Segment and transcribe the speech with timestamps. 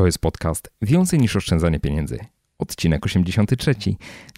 [0.00, 2.18] To jest podcast Więcej niż oszczędzanie pieniędzy.
[2.58, 3.74] Odcinek 83.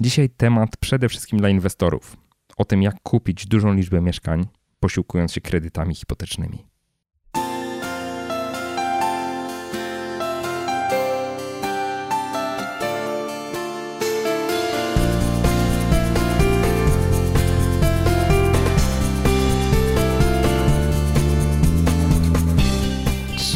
[0.00, 2.16] Dzisiaj temat przede wszystkim dla inwestorów.
[2.56, 4.46] O tym, jak kupić dużą liczbę mieszkań,
[4.80, 6.71] posiłkując się kredytami hipotecznymi.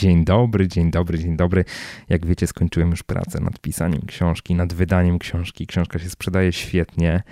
[0.00, 1.64] Dzień dobry, dzień dobry, dzień dobry.
[2.08, 5.66] Jak wiecie, skończyłem już pracę nad pisaniem książki, nad wydaniem książki.
[5.66, 7.22] Książka się sprzedaje świetnie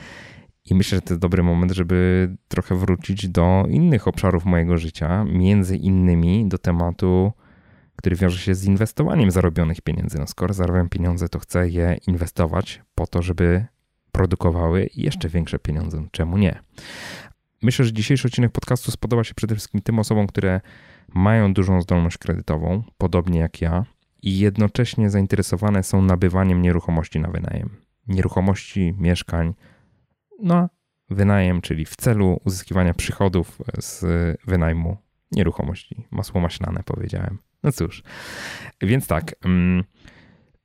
[0.65, 5.25] i myślę, że to jest dobry moment, żeby trochę wrócić do innych obszarów mojego życia,
[5.25, 7.33] między innymi do tematu,
[7.97, 10.19] który wiąże się z inwestowaniem zarobionych pieniędzy.
[10.19, 13.67] No skoro zarabiam pieniądze, to chcę je inwestować po to, żeby
[14.13, 16.07] produkowały jeszcze większe pieniądze.
[16.11, 16.59] Czemu nie?
[17.63, 20.61] Myślę, że dzisiejszy odcinek podcastu spodoba się przede wszystkim tym osobom, które
[21.15, 23.85] mają dużą zdolność kredytową, podobnie jak ja,
[24.23, 27.77] i jednocześnie zainteresowane są nabywaniem nieruchomości na wynajem.
[28.07, 29.55] Nieruchomości, mieszkań
[30.43, 30.69] na
[31.11, 34.05] wynajem, czyli w celu uzyskiwania przychodów z
[34.47, 34.97] wynajmu
[35.33, 36.07] nieruchomości.
[36.11, 37.39] Masło maślane powiedziałem.
[37.63, 38.03] No cóż,
[38.81, 39.35] więc tak.
[39.45, 39.85] Mm,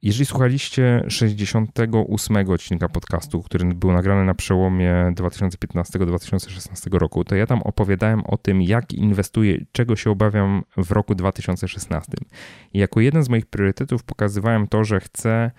[0.04, 7.62] jeżeli słuchaliście 68 odcinka podcastu, który był nagrany na przełomie 2015-2016 roku, to ja tam
[7.62, 12.12] opowiadałem o tym, jak inwestuję, czego się obawiam w roku 2016.
[12.74, 15.52] I jako jeden z moich priorytetów pokazywałem to, że chcę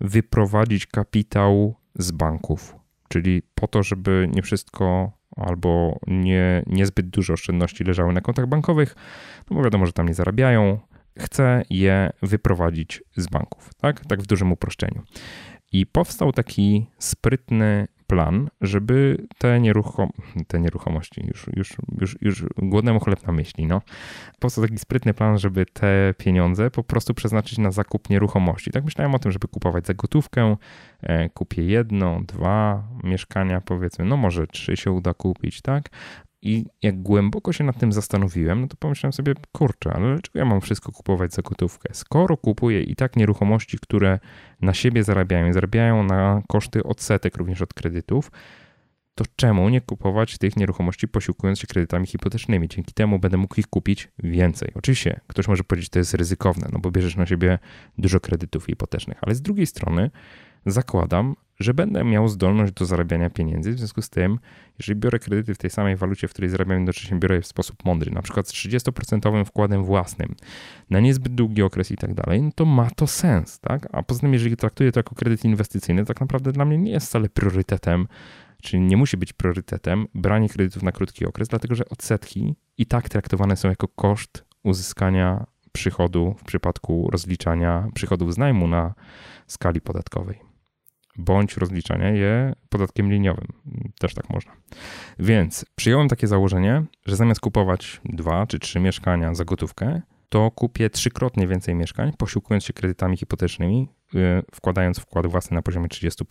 [0.00, 2.76] wyprowadzić kapitał z banków,
[3.08, 8.94] czyli po to, żeby nie wszystko albo nie, niezbyt dużo oszczędności leżały na kontach bankowych,
[9.50, 10.78] no bo wiadomo, że tam nie zarabiają,
[11.18, 14.06] chce je wyprowadzić z banków, tak?
[14.06, 15.02] Tak w dużym uproszczeniu.
[15.72, 20.10] I powstał taki sprytny plan, żeby te, nieruchom
[20.46, 23.82] te nieruchomości, już, już, już, już głodnemu chleb na myśli, no.
[24.40, 28.70] Powstał taki sprytny plan, żeby te pieniądze po prostu przeznaczyć na zakup nieruchomości.
[28.70, 30.56] Tak myślałem o tym, żeby kupować za gotówkę,
[31.02, 35.90] e, kupię jedno, dwa mieszkania powiedzmy, no może trzy się uda kupić, tak?
[36.42, 40.44] I jak głęboko się nad tym zastanowiłem, no to pomyślałem sobie, kurczę, ale dlaczego ja
[40.44, 41.94] mam wszystko kupować za gotówkę?
[41.94, 44.18] Skoro kupuję i tak nieruchomości, które
[44.60, 48.30] na siebie zarabiają, zarabiają na koszty odsetek również od kredytów,
[49.14, 52.68] to czemu nie kupować tych nieruchomości posiłkując się kredytami hipotecznymi?
[52.68, 54.72] Dzięki temu będę mógł ich kupić więcej.
[54.74, 57.58] Oczywiście ktoś może powiedzieć, że to jest ryzykowne, no bo bierzesz na siebie
[57.98, 60.10] dużo kredytów hipotecznych, ale z drugiej strony
[60.66, 63.72] zakładam, że będę miał zdolność do zarabiania pieniędzy.
[63.72, 64.38] W związku z tym,
[64.78, 67.84] jeżeli biorę kredyty w tej samej walucie, w której zarabiam, jednocześnie biorę je w sposób
[67.84, 70.34] mądry, na przykład z 30% wkładem własnym
[70.90, 73.88] na niezbyt długi okres i tak dalej, no to ma to sens, tak?
[73.92, 77.06] A poza tym, jeżeli traktuję to jako kredyt inwestycyjny, tak naprawdę dla mnie nie jest
[77.06, 78.08] wcale priorytetem,
[78.62, 83.08] czyli nie musi być priorytetem branie kredytów na krótki okres, dlatego że odsetki i tak
[83.08, 88.94] traktowane są jako koszt uzyskania przychodu w przypadku rozliczania przychodów z najmu na
[89.46, 90.51] skali podatkowej
[91.16, 93.46] bądź rozliczania je podatkiem liniowym.
[93.98, 94.52] Też tak można.
[95.18, 100.90] Więc przyjąłem takie założenie, że zamiast kupować dwa czy trzy mieszkania za gotówkę, to kupię
[100.90, 106.24] trzykrotnie więcej mieszkań, posiłkując się kredytami hipotecznymi, yy, wkładając wkład własny na poziomie 30%.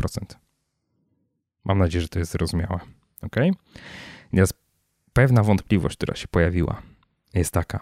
[1.63, 2.79] Mam nadzieję, że to jest zrozumiałe.
[3.21, 3.35] Ok?
[4.31, 4.53] Teraz
[5.13, 6.81] pewna wątpliwość, która się pojawiła,
[7.33, 7.79] jest taka.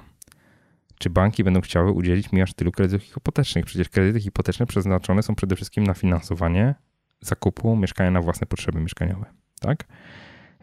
[0.99, 3.65] Czy banki będą chciały udzielić mi aż tylu kredytów hipotecznych?
[3.65, 6.75] Przecież kredyty hipoteczne przeznaczone są przede wszystkim na finansowanie
[7.21, 9.25] zakupu mieszkania na własne potrzeby mieszkaniowe.
[9.59, 9.85] Tak?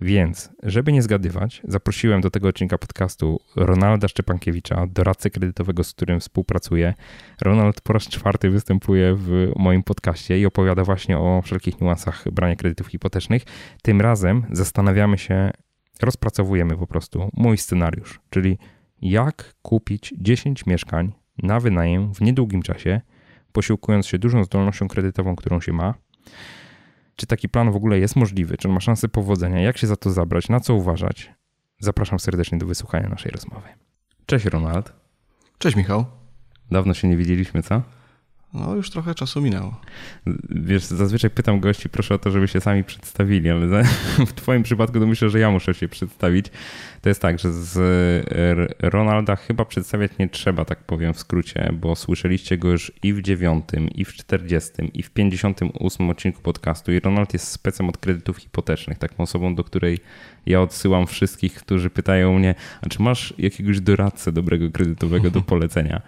[0.00, 6.20] Więc, żeby nie zgadywać, zaprosiłem do tego odcinka podcastu Ronalda Szczepankiewicza, doradcę kredytowego, z którym
[6.20, 6.94] współpracuję.
[7.40, 12.56] Ronald po raz czwarty występuje w moim podcaście i opowiada właśnie o wszelkich niuansach brania
[12.56, 13.42] kredytów hipotecznych.
[13.82, 15.50] Tym razem zastanawiamy się,
[16.02, 18.58] rozpracowujemy po prostu mój scenariusz, czyli
[19.02, 21.12] jak kupić 10 mieszkań
[21.42, 23.00] na wynajem w niedługim czasie,
[23.52, 25.94] posiłkując się dużą zdolnością kredytową, którą się ma,
[27.16, 28.56] czy taki plan w ogóle jest możliwy?
[28.56, 29.60] Czy on ma szansę powodzenia?
[29.60, 30.48] Jak się za to zabrać?
[30.48, 31.32] Na co uważać?
[31.78, 33.68] Zapraszam serdecznie do wysłuchania naszej rozmowy.
[34.26, 34.92] Cześć Ronald.
[35.58, 36.04] Cześć Michał.
[36.70, 37.82] Dawno się nie widzieliśmy, co?
[38.56, 39.80] No, już trochę czasu minęło.
[40.50, 43.84] Wiesz, zazwyczaj pytam gości, proszę o to, żeby się sami przedstawili, ale
[44.26, 46.46] w Twoim przypadku to myślę, że ja muszę się przedstawić.
[47.02, 47.78] To jest tak, że z
[48.80, 53.22] Ronalda chyba przedstawiać nie trzeba, tak powiem w skrócie, bo słyszeliście go już i w
[53.22, 56.92] dziewiątym, i w czterdziestym, i w pięćdziesiątym ósmym odcinku podcastu.
[56.92, 59.98] I Ronald jest specem od kredytów hipotecznych, taką osobą, do której
[60.46, 66.02] ja odsyłam wszystkich, którzy pytają mnie, a czy masz jakiegoś doradcę dobrego kredytowego do polecenia?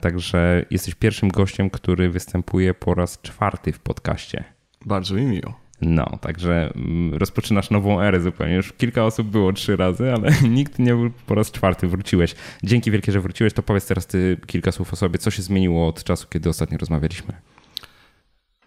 [0.00, 4.44] Także jesteś pierwszym gościem, który występuje po raz czwarty w podcaście.
[4.86, 5.68] Bardzo mi miło.
[5.80, 8.54] No, także mm, rozpoczynasz nową erę zupełnie.
[8.54, 11.88] Już kilka osób było trzy razy, ale nikt nie był po raz czwarty.
[11.88, 12.34] Wróciłeś.
[12.62, 13.52] Dzięki wielkie, że wróciłeś.
[13.52, 15.18] To powiedz teraz ty kilka słów o sobie.
[15.18, 17.34] Co się zmieniło od czasu, kiedy ostatnio rozmawialiśmy?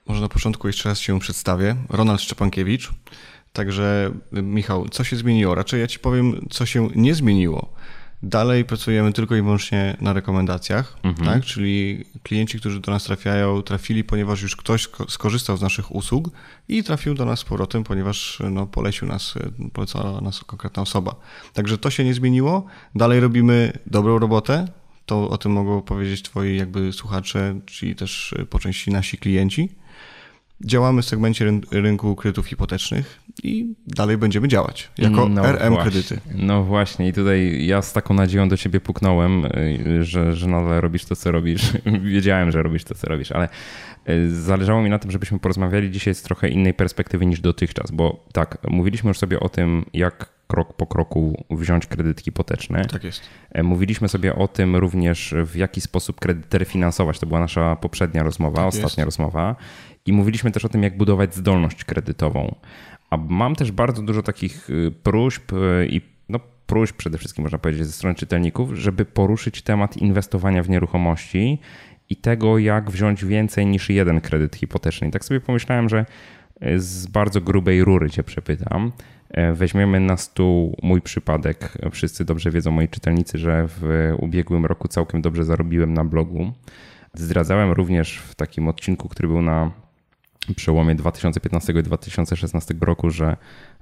[0.08, 1.76] Może na początku jeszcze raz się przedstawię.
[1.90, 2.92] Ronald Szczepankiewicz.
[3.54, 5.56] Także Michał, co się zmieniło?
[5.56, 7.74] Raczej ja ci powiem, co się nie zmieniło.
[8.24, 11.28] Dalej pracujemy tylko i wyłącznie na rekomendacjach, mhm.
[11.28, 11.44] tak?
[11.44, 16.30] czyli klienci, którzy do nas trafiają, trafili, ponieważ już ktoś skorzystał z naszych usług
[16.68, 19.34] i trafił do nas z powrotem, ponieważ no, polecił nas,
[19.74, 21.16] polecała nas konkretna osoba.
[21.54, 22.66] Także to się nie zmieniło.
[22.96, 24.68] Dalej robimy dobrą robotę,
[25.06, 29.70] to o tym mogą powiedzieć twoi jakby słuchacze, czyli też po części nasi klienci.
[30.66, 35.92] Działamy w segmencie rynku kredytów hipotecznych i dalej będziemy działać jako no RM właśnie.
[35.92, 36.22] kredyty.
[36.36, 40.82] No właśnie i tutaj ja z taką nadzieją do ciebie puknąłem, y, że, że nadal
[40.82, 41.72] robisz to, co robisz.
[42.14, 43.50] Wiedziałem, że robisz to, co robisz, ale
[44.10, 48.26] y, zależało mi na tym, żebyśmy porozmawiali dzisiaj z trochę innej perspektywy niż dotychczas, bo
[48.34, 52.86] tak, mówiliśmy już sobie o tym, jak krok po kroku wziąć kredyt hipoteczny.
[52.86, 53.22] Tak jest.
[53.52, 57.20] E, mówiliśmy sobie o tym również, w jaki sposób kredyt refinansować.
[57.20, 59.06] To była nasza poprzednia rozmowa, tak ostatnia jest.
[59.06, 59.56] rozmowa.
[60.06, 62.56] I mówiliśmy też o tym, jak budować zdolność kredytową.
[63.10, 67.58] A mam też bardzo dużo takich y, próśb y, i no, próśb przede wszystkim, można
[67.58, 71.60] powiedzieć, ze strony czytelników, żeby poruszyć temat inwestowania w nieruchomości
[72.10, 75.08] i tego, jak wziąć więcej niż jeden kredyt hipoteczny.
[75.08, 76.06] I tak sobie pomyślałem, że
[76.66, 78.92] y, z bardzo grubej rury cię przepytam.
[79.54, 81.78] Weźmiemy na stół mój przypadek.
[81.92, 86.52] Wszyscy dobrze wiedzą, moi czytelnicy, że w ubiegłym roku całkiem dobrze zarobiłem na blogu.
[87.14, 89.72] Zdradzałem również w takim odcinku, który był na
[90.54, 93.38] przełomie 2015 i 2016 roku, że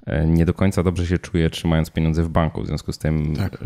[0.06, 3.36] e, nie do końca dobrze się czuję trzymając pieniądze w banku, w związku z tym
[3.36, 3.58] tak.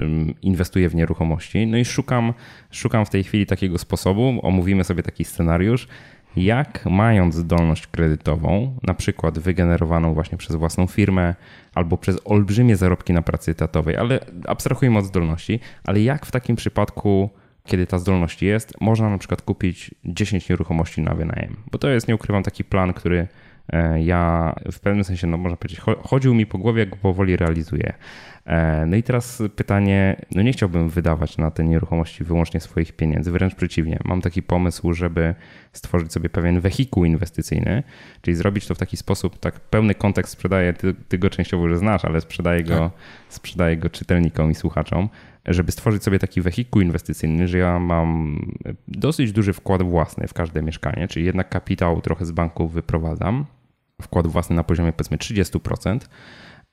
[0.42, 1.66] inwestuję w nieruchomości.
[1.66, 2.34] No i szukam,
[2.70, 5.88] szukam w tej chwili takiego sposobu, omówimy sobie taki scenariusz,
[6.36, 11.34] jak mając zdolność kredytową, na przykład wygenerowaną właśnie przez własną firmę
[11.74, 16.56] albo przez olbrzymie zarobki na pracy etatowej, ale abstrahujmy od zdolności, ale jak w takim
[16.56, 17.30] przypadku
[17.66, 21.56] kiedy ta zdolność jest, można na przykład kupić 10 nieruchomości na wynajem.
[21.72, 23.28] Bo to jest, nie ukrywam, taki plan, który
[23.72, 27.36] e, ja w pewnym sensie, no można powiedzieć, chodził mi po głowie, jak go powoli
[27.36, 27.92] realizuję.
[28.46, 33.30] E, no i teraz pytanie, no nie chciałbym wydawać na te nieruchomości wyłącznie swoich pieniędzy,
[33.30, 33.98] wręcz przeciwnie.
[34.04, 35.34] Mam taki pomysł, żeby
[35.72, 37.82] stworzyć sobie pewien wehikuł inwestycyjny,
[38.22, 41.78] czyli zrobić to w taki sposób, tak pełny kontekst sprzedaję, ty, ty go częściowo już
[41.78, 42.90] znasz, ale sprzedaję go, tak.
[43.28, 45.08] sprzedaję go czytelnikom i słuchaczom,
[45.46, 48.40] żeby stworzyć sobie taki wehikuł inwestycyjny, że ja mam
[48.88, 53.46] dosyć duży wkład własny w każde mieszkanie, czyli jednak kapitał trochę z banku wyprowadzam,
[54.02, 55.98] wkład własny na poziomie powiedzmy 30%,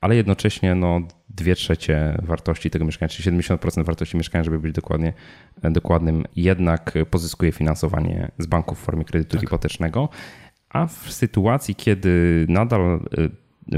[0.00, 5.12] ale jednocześnie no, 2 trzecie wartości tego mieszkania, czyli 70% wartości mieszkania, żeby być dokładnie,
[5.62, 9.40] dokładnym, jednak pozyskuje finansowanie z banku w formie kredytu tak.
[9.40, 10.08] hipotecznego.
[10.68, 13.00] A w sytuacji, kiedy nadal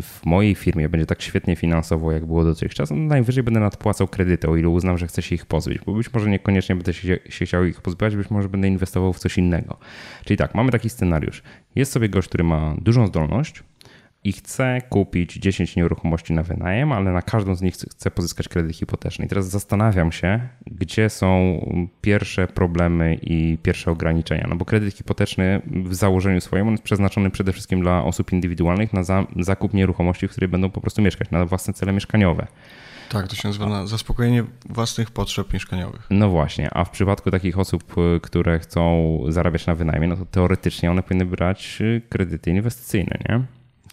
[0.03, 4.49] w mojej firmie będzie tak świetnie finansowo, jak było dotychczas, no najwyżej będę nadpłacał kredyty,
[4.49, 7.47] o ile uznam, że chcę się ich pozbyć, bo być może niekoniecznie będę się, się
[7.47, 9.77] chciał ich pozbywać, być może będę inwestował w coś innego.
[10.25, 11.43] Czyli tak, mamy taki scenariusz.
[11.75, 13.63] Jest sobie gość, który ma dużą zdolność,
[14.25, 18.77] i chce kupić 10 nieruchomości na wynajem, ale na każdą z nich chce pozyskać kredyt
[18.77, 19.25] hipoteczny.
[19.25, 21.59] I teraz zastanawiam się, gdzie są
[22.01, 24.47] pierwsze problemy i pierwsze ograniczenia.
[24.49, 29.03] No bo kredyt hipoteczny w założeniu swoim jest przeznaczony przede wszystkim dla osób indywidualnych na
[29.37, 32.47] zakup nieruchomości, w której będą po prostu mieszkać, na własne cele mieszkaniowe.
[33.09, 36.07] Tak, to się nazywa na zaspokojenie własnych potrzeb mieszkaniowych.
[36.11, 40.91] No właśnie, a w przypadku takich osób, które chcą zarabiać na wynajmie, no to teoretycznie
[40.91, 43.45] one powinny brać kredyty inwestycyjne, nie?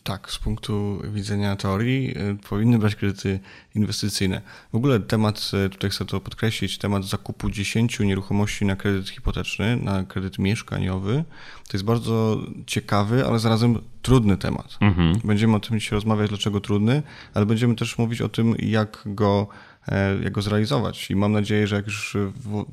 [0.04, 3.40] Tak, z punktu widzenia teorii y, powinny brać kredyty
[3.76, 4.42] inwestycyjne.
[4.74, 9.78] W ogóle temat, y, tutaj chcę to podkreślić, temat zakupu 10 nieruchomości na kredyt hipoteczny,
[9.78, 11.24] na kredyt mieszkaniowy,
[11.68, 14.78] to jest bardzo ciekawy, ale zarazem trudny temat.
[14.80, 15.20] Mhm.
[15.24, 17.04] Będziemy o tym dzisiaj rozmawiać, dlaczego trudny,
[17.34, 19.48] ale będziemy też mówić o tym, jak go,
[19.88, 21.12] e, jak go zrealizować.
[21.12, 22.18] I mam nadzieję, że jak już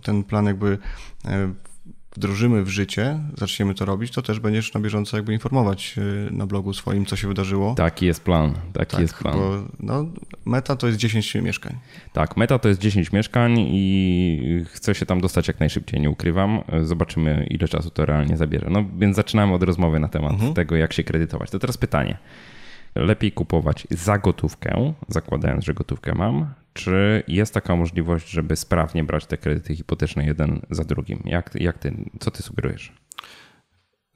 [0.03, 0.79] ten plan jakby
[1.25, 1.53] e,
[2.19, 6.47] wdrożymy w życie, zaczniemy to robić, to też będziesz na bieżąco jakby informować y, na
[6.47, 7.75] blogu swoim, co się wydarzyło.
[7.75, 9.35] Taki jest plan, taki tak, jest plan.
[9.35, 10.07] Bo, no,
[10.45, 11.77] meta to jest 10 mieszkań.
[12.13, 16.61] Tak, meta to jest 10 mieszkań i chcę się tam dostać jak najszybciej, nie ukrywam.
[16.83, 18.67] Zobaczymy, ile czasu to realnie zabierze.
[18.71, 20.55] No więc zaczynamy od rozmowy na temat mhm.
[20.55, 21.51] tego, jak się kredytować.
[21.51, 22.19] To teraz pytanie.
[22.95, 26.47] Lepiej kupować za gotówkę, zakładając, że gotówkę mam,
[26.79, 31.23] czy jest taka możliwość, żeby sprawnie brać te kredyty hipoteczne jeden za drugim?
[31.25, 32.93] Jak, jak ty, co ty sugerujesz?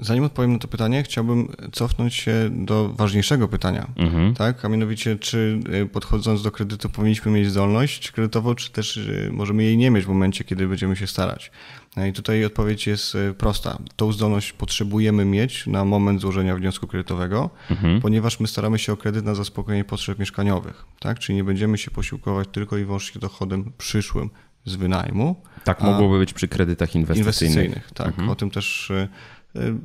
[0.03, 4.35] Zanim odpowiem na to pytanie, chciałbym cofnąć się do ważniejszego pytania, mhm.
[4.35, 4.65] tak?
[4.65, 9.63] A mianowicie, czy y, podchodząc do kredytu powinniśmy mieć zdolność kredytową, czy też y, możemy
[9.63, 11.51] jej nie mieć w momencie, kiedy będziemy się starać?
[11.97, 13.79] No I tutaj odpowiedź jest y, prosta.
[13.97, 18.01] Tą zdolność potrzebujemy mieć na moment złożenia wniosku kredytowego, mhm.
[18.01, 21.19] ponieważ my staramy się o kredyt na zaspokojenie potrzeb mieszkaniowych, tak?
[21.19, 24.31] Czyli nie będziemy się posiłkować tylko i wyłącznie dochodem przyszłym
[24.65, 25.43] z wynajmu.
[25.65, 27.57] Tak mogłoby być przy kredytach inwestycyjnych.
[27.57, 28.29] inwestycyjnych tak, mhm.
[28.29, 28.93] o tym też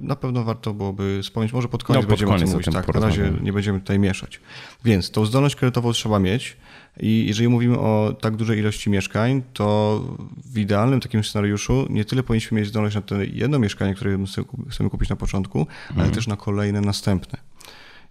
[0.01, 2.85] na pewno warto byłoby wspomnieć, może pod koniec no, pod będziemy koniec o tym mówić,
[2.85, 4.39] tak, na razie nie będziemy tutaj mieszać.
[4.85, 6.57] Więc tą zdolność kredytową trzeba mieć
[6.99, 10.01] i jeżeli mówimy o tak dużej ilości mieszkań, to
[10.45, 14.17] w idealnym takim scenariuszu nie tyle powinniśmy mieć zdolność na to jedno mieszkanie, które
[14.69, 15.99] chcemy kupić na początku, mhm.
[15.99, 17.39] ale też na kolejne następne.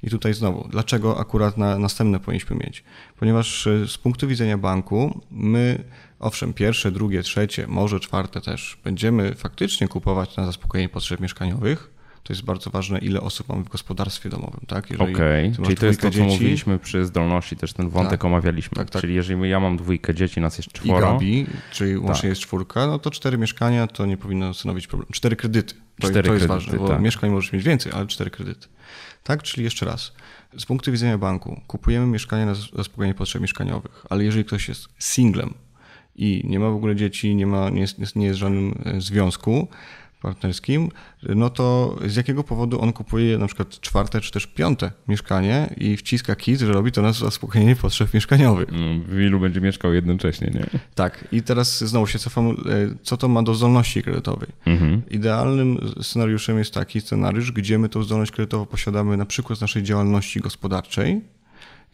[0.02, 2.84] I tutaj znowu, dlaczego akurat na następne powinniśmy mieć?
[3.18, 5.84] Ponieważ e, z punktu widzenia banku my
[6.18, 11.90] Owszem, pierwsze, drugie, trzecie, może czwarte też będziemy faktycznie kupować na zaspokojenie potrzeb mieszkaniowych.
[12.22, 14.84] To jest bardzo ważne, ile osób mamy w gospodarstwie domowym, tak?
[14.98, 15.64] Okej, okay.
[15.64, 18.76] czyli to jest to, co dzieci, mówiliśmy przy zdolności, też ten wątek tak, omawialiśmy.
[18.76, 19.02] Tak, tak.
[19.02, 21.08] Czyli jeżeli ja mam dwójkę dzieci, nas jest czworo.
[21.08, 22.24] I Gabi, czyli łącznie tak.
[22.24, 25.12] jest czwórka, no to cztery mieszkania to nie powinno stanowić problemu.
[25.12, 27.00] Cztery kredyty, to, cztery to jest kredyty, ważne, bo tak.
[27.00, 28.68] mieszkań możesz mieć więcej, ale cztery kredyty.
[29.22, 30.12] Tak, czyli jeszcze raz.
[30.58, 35.54] Z punktu widzenia banku kupujemy mieszkanie na zaspokojenie potrzeb mieszkaniowych, ale jeżeli ktoś jest singlem,
[36.18, 39.00] i nie ma w ogóle dzieci, nie, ma, nie, jest, nie jest w żadnym e,
[39.00, 39.68] związku
[40.22, 40.88] partnerskim,
[41.22, 45.96] no to z jakiego powodu on kupuje na przykład czwarte czy też piąte mieszkanie i
[45.96, 48.68] wciska kit, że robi to na zaspokojenie potrzeb mieszkaniowych.
[48.72, 50.66] No, w ilu będzie mieszkał jednocześnie, nie?
[50.94, 51.28] Tak.
[51.32, 52.54] I teraz znowu się cofam, e,
[53.02, 54.48] co to ma do zdolności kredytowej.
[54.66, 55.02] Mhm.
[55.10, 59.82] Idealnym scenariuszem jest taki scenariusz, gdzie my tą zdolność kredytową posiadamy na przykład z naszej
[59.82, 61.20] działalności gospodarczej,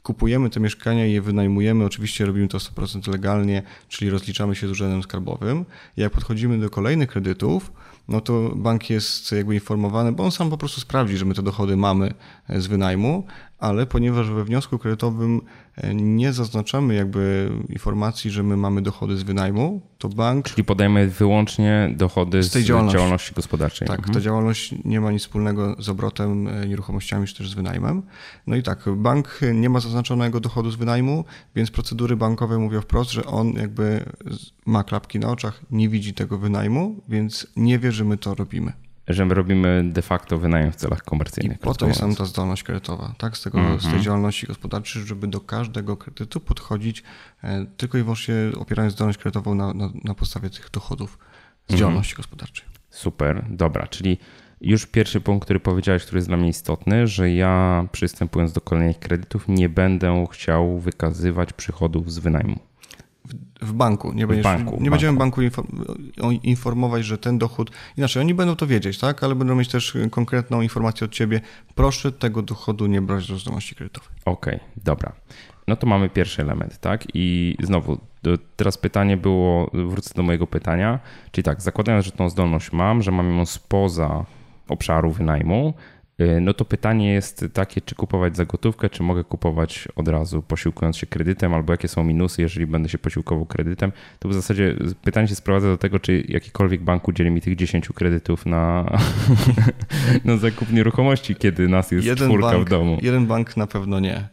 [0.03, 1.85] kupujemy te mieszkania i je wynajmujemy.
[1.85, 5.65] Oczywiście robimy to 100% legalnie, czyli rozliczamy się z urzędem skarbowym.
[5.97, 7.73] Jak podchodzimy do kolejnych kredytów,
[8.09, 11.43] no to bank jest jakby informowany, bo on sam po prostu sprawdzi, że my te
[11.43, 12.15] dochody mamy
[12.49, 13.27] z wynajmu,
[13.63, 15.41] ale ponieważ we wniosku kredytowym
[15.77, 20.49] e, nie zaznaczamy jakby informacji, że my mamy dochody z wynajmu, to bank...
[20.49, 22.97] Czyli podajemy wyłącznie dochody z, tej działalności.
[22.97, 23.89] działalności gospodarczej.
[23.89, 24.15] Tak, mhm.
[24.15, 28.03] ta działalność nie ma nic wspólnego z obrotem e, nieruchomościami czy też z wynajmem.
[28.47, 33.11] No i tak, bank nie ma zaznaczonego dochodu z wynajmu, więc procedury bankowe mówią wprost,
[33.11, 34.05] że on jakby
[34.67, 38.73] ma klapki na oczach, nie widzi tego wynajmu, więc nie wie, że my to robimy
[39.15, 41.57] że my robimy de facto wynajem w celach komercyjnych.
[41.57, 43.37] I po to jest nam ta zdolność kredytowa, tak?
[43.37, 43.79] Z, tego, mm -hmm.
[43.79, 44.05] z tej mhm.
[44.05, 47.03] działalności gospodarczej, żeby do każdego kredytu podchodzić
[47.45, 51.77] e, tylko i wyłącznie opierając zdolność kredytową na, na, na podstawie tych dochodów z mm
[51.77, 51.81] -hmm.
[51.81, 52.67] działalności gospodarczej.
[52.91, 54.19] Super, dobra, czyli
[54.61, 58.99] już pierwszy punkt, który powiedziałeś, który jest dla mnie istotny, że ja przystępując do kolejnych
[58.99, 62.72] kredytów nie będę chciał wykazywać przychodów z wynajmu
[63.63, 64.13] w banku.
[64.13, 64.91] Nie, będziesz, banku, nie banku.
[64.91, 65.41] będziemy banku
[66.43, 67.71] informować, że ten dochód.
[67.97, 69.23] Inaczej, oni będą to wiedzieć, tak?
[69.23, 71.41] Ale będą mieć też konkretną informację od ciebie.
[71.75, 74.11] Proszę tego dochodu nie brać do zdolności kredytowej.
[74.25, 75.13] Okej, okay, dobra.
[75.69, 77.05] No to mamy pierwszy element, tak?
[77.15, 77.99] I znowu,
[78.57, 81.01] teraz pytanie było, wrócę do mojego pytania,
[81.31, 84.25] czyli tak, zakładając, że tą zdolność mam, że mam ją spoza
[84.69, 85.75] obszaru wynajmu,
[86.41, 90.97] no to pytanie jest takie, czy kupować za gotówkę, czy mogę kupować od razu posiłkując
[90.97, 93.93] się kredytem, albo jakie są minusy, jeżeli będę się posiłkował kredytem.
[94.19, 97.89] To w zasadzie pytanie się sprowadza do tego, czy jakikolwiek bank udzieli mi tych 10
[97.89, 98.93] kredytów na,
[100.25, 102.99] na zakup nieruchomości, kiedy nas jest jeden czwórka bank, w domu.
[103.03, 104.29] Jeden bank na pewno nie.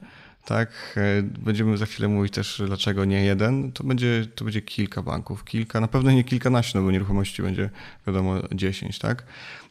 [0.45, 3.71] Tak, e, będziemy za chwilę mówić też, dlaczego nie jeden.
[3.71, 7.69] To będzie, to będzie kilka banków, kilka, na pewno nie kilkanaście, no bo nieruchomości będzie
[8.07, 9.23] wiadomo 10, tak?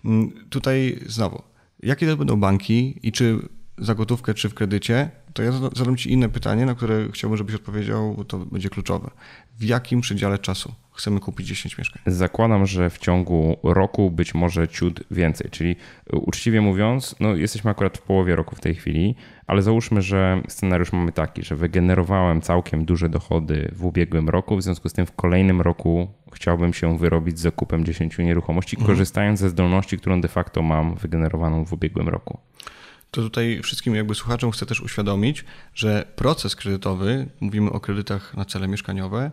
[0.05, 1.43] Mm, tutaj znowu,
[1.83, 3.39] Jakie to będą banki i czy
[3.81, 7.55] za gotówkę, czy w kredycie, to ja zadam Ci inne pytanie, na które chciałbym, żebyś
[7.55, 9.11] odpowiedział, bo to będzie kluczowe.
[9.59, 12.03] W jakim przedziale czasu chcemy kupić 10 mieszkań?
[12.07, 15.77] Zakładam, że w ciągu roku być może ciut więcej, czyli
[16.13, 19.15] uczciwie mówiąc, no jesteśmy akurat w połowie roku w tej chwili,
[19.47, 24.63] ale załóżmy, że scenariusz mamy taki, że wygenerowałem całkiem duże dochody w ubiegłym roku, w
[24.63, 28.87] związku z tym w kolejnym roku chciałbym się wyrobić z zakupem 10 nieruchomości, mhm.
[28.87, 32.39] korzystając ze zdolności, którą de facto mam wygenerowaną w ubiegłym roku.
[33.11, 38.45] To tutaj wszystkim jakby słuchaczom chcę też uświadomić, że proces kredytowy, mówimy o kredytach na
[38.45, 39.31] cele mieszkaniowe,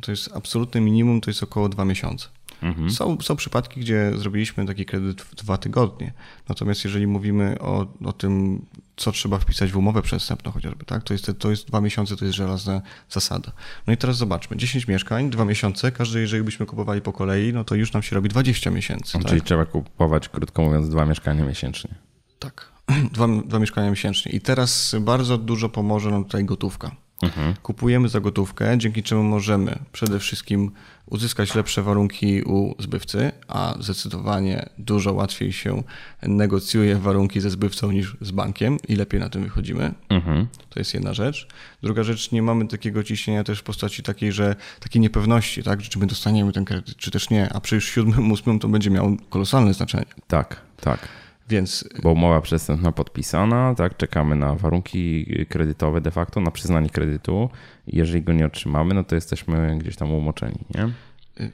[0.00, 2.28] to jest absolutne minimum, to jest około dwa miesiące.
[2.62, 2.90] Mhm.
[2.90, 6.12] Są, są przypadki, gdzie zrobiliśmy taki kredyt w dwa tygodnie.
[6.48, 8.64] Natomiast jeżeli mówimy o, o tym,
[8.96, 11.02] co trzeba wpisać w umowę przestępną chociażby, tak?
[11.02, 13.52] To jest, to jest dwa miesiące, to jest żelazna zasada.
[13.86, 17.64] No i teraz zobaczmy, 10 mieszkań, dwa miesiące, każdy jeżeli byśmy kupowali po kolei, no
[17.64, 19.18] to już nam się robi 20 miesięcy.
[19.18, 19.30] No, tak?
[19.30, 21.94] Czyli trzeba kupować, krótko mówiąc, dwa mieszkania miesięcznie.
[22.38, 22.69] Tak,
[23.12, 24.32] dwa, dwa mieszkania miesięcznie.
[24.32, 26.90] I teraz bardzo dużo pomoże nam tutaj gotówka.
[27.22, 27.54] Mhm.
[27.62, 30.70] Kupujemy za gotówkę, dzięki czemu możemy przede wszystkim
[31.06, 35.82] uzyskać lepsze warunki u zbywcy, a zdecydowanie dużo łatwiej się
[36.22, 39.94] negocjuje warunki ze zbywcą niż z bankiem i lepiej na tym wychodzimy.
[40.08, 40.46] Mhm.
[40.68, 41.48] To jest jedna rzecz.
[41.82, 45.98] Druga rzecz, nie mamy takiego ciśnienia też w postaci takiej, że takiej niepewności, tak, czy
[45.98, 49.16] my dostaniemy ten kredyt, czy też nie, a przy już siódmym, ósmym to będzie miało
[49.30, 50.06] kolosalne znaczenie.
[50.28, 51.08] Tak, tak.
[51.50, 51.88] Więc...
[52.02, 57.50] Bo umowa przestępna podpisana, tak, czekamy na warunki kredytowe de facto, na przyznanie kredytu.
[57.86, 60.88] Jeżeli go nie otrzymamy, no to jesteśmy gdzieś tam umoczeni, nie?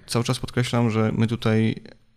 [0.06, 1.74] Cały czas podkreślam, że my tutaj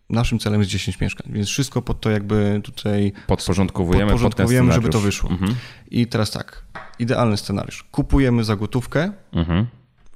[0.09, 4.89] naszym celem jest 10 mieszkań, więc wszystko pod to jakby tutaj podporządkowujemy, podporządkowujemy pod żeby
[4.89, 5.29] to wyszło.
[5.29, 5.55] Mhm.
[5.91, 6.63] I teraz tak,
[6.99, 7.83] idealny scenariusz.
[7.83, 9.65] Kupujemy za gotówkę, mhm.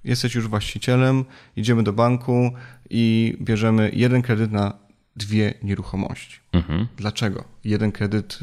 [0.03, 2.51] jesteś już właścicielem, idziemy do banku
[2.89, 4.82] i bierzemy jeden kredyt na
[5.15, 6.39] dwie nieruchomości.
[6.51, 6.87] Mhm.
[6.97, 7.43] Dlaczego?
[7.63, 8.39] Jeden kredyt,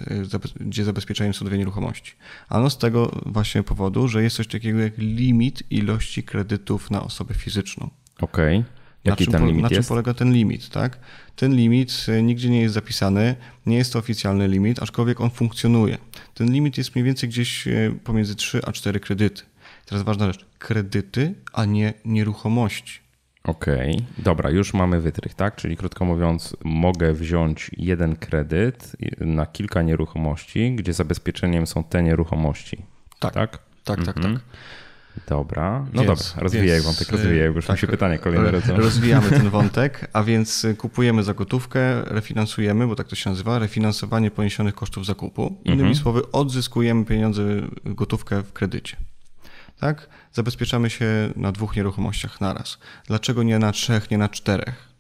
[0.61, 2.13] y, gdzie zabezpieczeniem są dwie nieruchomości.
[2.49, 7.35] Ano z tego właśnie powodu, że jest coś takiego jak limit ilości kredytów na osobę
[7.35, 7.91] fizyczną.
[8.21, 8.59] Okej.
[8.59, 8.81] Okay.
[9.05, 10.99] Jaki na ten limit na czym polega ten limit, tak?
[11.37, 13.37] Ten limit y, nigdzie nie jest zapisany,
[13.67, 15.99] nie jest to oficjalny limit, aczkolwiek on funkcjonuje.
[16.35, 19.43] Ten limit jest mniej więcej gdzieś y, pomiędzy 3 a 4 kredyty.
[19.87, 23.01] Teraz ważna rzecz, kredyty, a nie nieruchomości.
[23.45, 24.25] Okej, okay.
[24.25, 25.57] dobra, już mamy wytrych, tak?
[25.57, 32.83] Czyli krótko mówiąc, mogę wziąć jeden kredyt na kilka nieruchomości, gdzie zabezpieczeniem są te nieruchomości.
[33.19, 34.17] Tak, tak, tak, tak.
[34.17, 34.35] Mhm.
[34.35, 34.43] tak.
[35.29, 38.51] Dobra, no więc, dobra, rozwijaj więc, wątek, rozwijaj, bo już tak, mi się pytanie kolejne
[38.51, 38.77] rodzą.
[38.77, 44.31] Rozwijamy ten wątek, a więc kupujemy za gotówkę, refinansujemy, bo tak to się nazywa, refinansowanie
[44.31, 45.57] poniesionych kosztów zakupu.
[45.65, 45.95] Innymi mhm.
[45.95, 47.43] słowy, odzyskujemy pieniądze,
[47.85, 48.97] gotówkę w kredycie
[49.81, 50.09] tak?
[50.33, 51.07] Zabezpieczamy się
[51.37, 52.79] na dwóch nieruchomościach naraz.
[53.07, 54.91] Dlaczego nie na trzech, nie na czterech?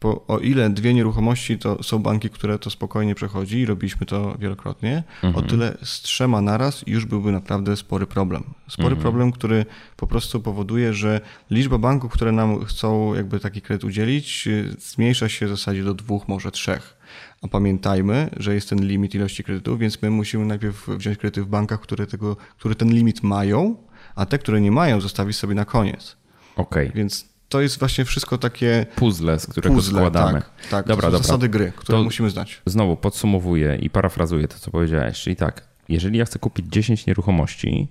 [0.00, 4.36] Bo o ile dwie nieruchomości to są banki, które to spokojnie przechodzi i robiliśmy to
[4.38, 5.44] wielokrotnie, mhm.
[5.44, 8.44] o tyle z trzema naraz już byłby naprawdę spory problem.
[8.68, 9.02] Spory mhm.
[9.02, 11.20] problem, który po prostu powoduje, że
[11.50, 14.48] liczba banków, które nam chcą jakby taki kredyt udzielić,
[14.78, 16.96] zmniejsza się w zasadzie do dwóch, może trzech.
[17.42, 21.46] A pamiętajmy, że jest ten limit ilości kredytów, więc my musimy najpierw wziąć kredyty w
[21.46, 23.76] bankach, które, tego, które ten limit mają,
[24.16, 26.16] a te, które nie mają, zostawić sobie na koniec.
[26.56, 26.86] Okej.
[26.86, 26.96] Okay.
[26.96, 28.86] Więc to jest właśnie wszystko takie.
[28.96, 30.40] Puzzle, z którego puzzle, składamy.
[30.40, 30.86] Tak, tak.
[30.86, 31.26] Dobra, to dobra.
[31.26, 32.62] zasady gry, które to musimy znać.
[32.66, 35.20] Znowu podsumowuję i parafrazuję to, co powiedziałeś.
[35.20, 37.88] Czyli tak, jeżeli ja chcę kupić 10 nieruchomości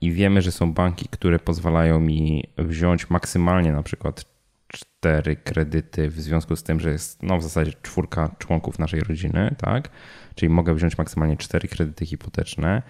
[0.00, 4.24] i wiemy, że są banki, które pozwalają mi wziąć maksymalnie na przykład
[4.68, 9.54] cztery kredyty w związku z tym, że jest no, w zasadzie czwórka członków naszej rodziny,
[9.58, 9.88] tak?
[10.34, 12.82] Czyli mogę wziąć maksymalnie cztery kredyty hipoteczne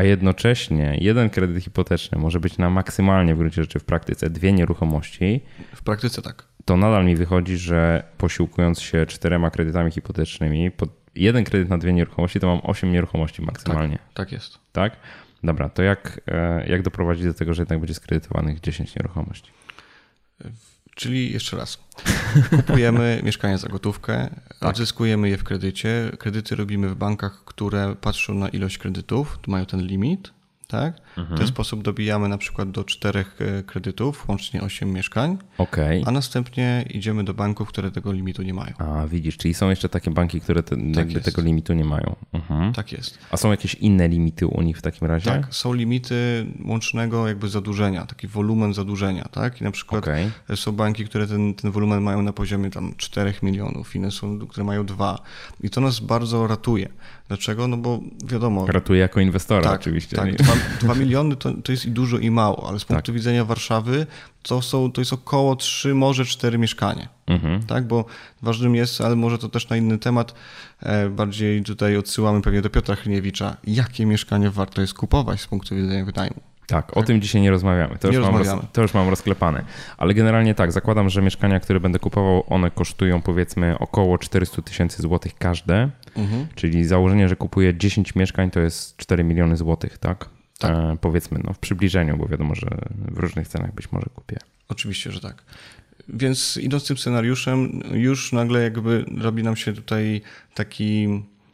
[0.00, 4.52] a jednocześnie jeden kredyt hipoteczny może być na maksymalnie w gruncie rzeczy w praktyce dwie
[4.52, 5.40] nieruchomości.
[5.74, 6.44] W praktyce tak.
[6.64, 10.70] To nadal mi wychodzi, że posiłkując się czterema kredytami hipotecznymi,
[11.14, 13.98] jeden kredyt na dwie nieruchomości, to mam osiem nieruchomości maksymalnie.
[13.98, 14.58] Tak, tak jest.
[14.72, 14.96] Tak?
[15.44, 19.50] Dobra, to jak, e, jak doprowadzić do tego, że jednak będzie skredytowanych 10 nieruchomości?
[20.94, 21.78] Czyli jeszcze raz,
[22.50, 24.70] kupujemy mieszkanie za gotówkę, tak.
[24.70, 26.12] odzyskujemy je w kredycie.
[26.18, 30.32] Kredyty robimy w bankach, które patrzą na ilość kredytów, mają ten limit
[30.70, 30.94] tak?
[31.16, 31.36] Mhm.
[31.36, 36.02] W ten sposób dobijamy na przykład do czterech e, kredytów, łącznie 8 mieszkań, okay.
[36.06, 38.72] a następnie idziemy do banków, które tego limitu nie mają.
[38.78, 42.16] A widzisz, czyli są jeszcze takie banki, które te, tak tego limitu nie mają.
[42.32, 42.72] Mhm.
[42.72, 43.18] Tak jest.
[43.30, 45.30] A są jakieś inne limity u nich w takim razie?
[45.30, 49.60] Tak, są limity łącznego jakby zadłużenia, taki wolumen zadłużenia, tak?
[49.60, 50.30] I na przykład okay.
[50.56, 54.64] są banki, które ten, ten wolumen mają na poziomie tam 4 milionów, inne są, które
[54.64, 55.18] mają 2.
[55.60, 56.88] I to nas bardzo ratuje.
[57.30, 57.68] Dlaczego?
[57.68, 58.66] No bo wiadomo.
[58.66, 60.16] Ratuje jako inwestora tak, oczywiście.
[60.16, 63.14] Tak, dwa, dwa miliony to, to jest i dużo i mało, ale z punktu tak.
[63.14, 64.06] widzenia Warszawy
[64.42, 67.08] to, są, to jest około 3, może 4 mieszkania.
[67.26, 67.62] Mhm.
[67.62, 68.04] Tak, bo
[68.42, 70.34] ważnym jest, ale może to też na inny temat,
[70.82, 75.76] e, bardziej tutaj odsyłamy pewnie do Piotra Chryniewicza, jakie mieszkanie warto jest kupować z punktu
[75.76, 76.40] widzenia wynajmu.
[76.70, 77.98] Tak, o tym dzisiaj nie rozmawiamy.
[77.98, 78.56] To, nie już rozmawiamy.
[78.56, 79.64] Mam roz, to już mam rozklepane.
[79.98, 85.02] Ale generalnie tak, zakładam, że mieszkania, które będę kupował, one kosztują powiedzmy około 400 tysięcy
[85.02, 85.90] złotych każde.
[86.16, 86.46] Mhm.
[86.54, 90.28] Czyli założenie, że kupuję 10 mieszkań, to jest 4 miliony złotych, tak?
[90.58, 90.70] tak.
[90.70, 94.36] E, powiedzmy, no w przybliżeniu, bo wiadomo, że w różnych cenach być może kupię.
[94.68, 95.42] Oczywiście, że tak.
[96.08, 100.20] Więc idąc tym scenariuszem, już nagle jakby robi nam się tutaj
[100.54, 101.08] taki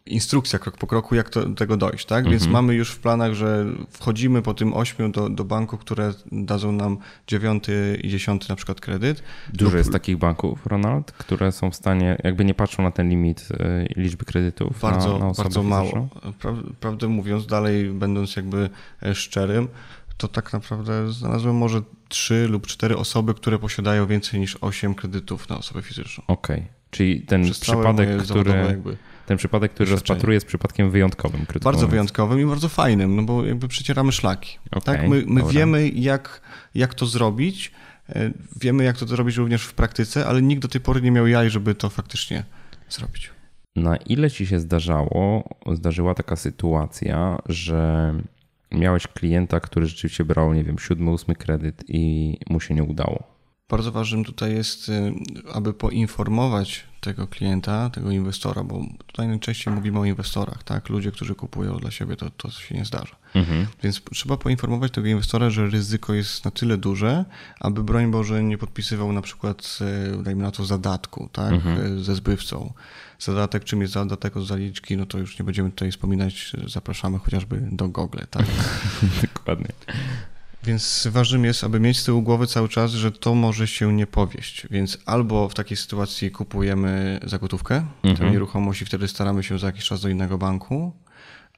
[0.06, 2.24] instrukcja krok po kroku, jak to, do tego dojść, tak?
[2.24, 2.52] Więc Mhm.
[2.52, 6.98] mamy już w planach, że wchodzimy po tym ośmiu do, do banku, które dadzą nam
[7.26, 9.22] dziewiąty i dziesiąty na przykład kredyt.
[9.52, 13.08] Dużo Lub jest takich banków, Ronald, które są w stanie, jakby nie patrzą na ten
[13.08, 14.80] limit y, liczby kredytów.
[14.80, 16.08] Bardzo, na, na bardzo mało.
[16.40, 18.70] Pra, prawdę mówiąc, dalej będąc jakby
[19.02, 19.68] e, szczerym,
[20.16, 25.48] to tak naprawdę znalazłem może trzy lub cztery osoby, które posiadają więcej niż osiem kredytów
[25.48, 26.24] na osobę fizyczną.
[26.26, 26.66] Okej.
[26.90, 31.46] Czyli ten Przez przypadek, który, jakby ten przypadek, który rozpatruję, jest przypadkiem wyjątkowym.
[31.46, 31.90] bardzo mówiąc.
[31.90, 34.58] wyjątkowym i bardzo fajnym, no bo jakby przecieramy szlaki.
[34.70, 35.08] Okej, tak?
[35.08, 36.40] My, my wiemy, jak,
[36.74, 37.72] jak to zrobić,
[38.08, 41.26] e, wiemy, jak to zrobić również w praktyce, ale nikt do tej pory nie miał
[41.26, 42.44] jaj, żeby to faktycznie
[42.88, 43.30] zrobić.
[43.76, 48.14] Na ile ci się zdarzało, zdarzyła taka sytuacja, że
[48.72, 53.35] miałeś klienta, który rzeczywiście brał, nie wiem, siódmy, ósmy kredyt i mu się nie udało?
[53.68, 55.14] Bardzo ważnym tutaj jest, y,
[55.52, 60.88] aby poinformować tego klienta, tego inwestora, bo tutaj najczęściej mówimy o inwestorach, tak?
[60.88, 63.16] Ludzie, którzy kupują dla siebie, to, to się nie zdarza.
[63.34, 63.66] Mhm.
[63.82, 67.24] Więc trzeba poinformować tego inwestora, że ryzyko jest na tyle duże,
[67.60, 69.78] aby broń Boże nie podpisywał na przykład,
[70.18, 71.52] e, dajmy na to, zadatku tak?
[71.52, 71.98] Mhm.
[71.98, 72.72] E, ze zbywcą.
[73.18, 77.68] Zadatek, czym jest zadatek od zaliczki, no to już nie będziemy tutaj wspominać, zapraszamy chociażby
[77.72, 78.18] do Google.
[78.30, 78.46] Tak?
[79.34, 79.68] Dokładnie.
[80.66, 84.06] Więc ważnym jest, aby mieć z tyłu głowy cały czas, że to może się nie
[84.06, 84.66] powieść.
[84.70, 88.32] Więc albo w takiej sytuacji kupujemy za gotówkę tę Mhm.
[88.32, 90.92] nieruchomość i wtedy staramy się za jakiś czas do innego banku,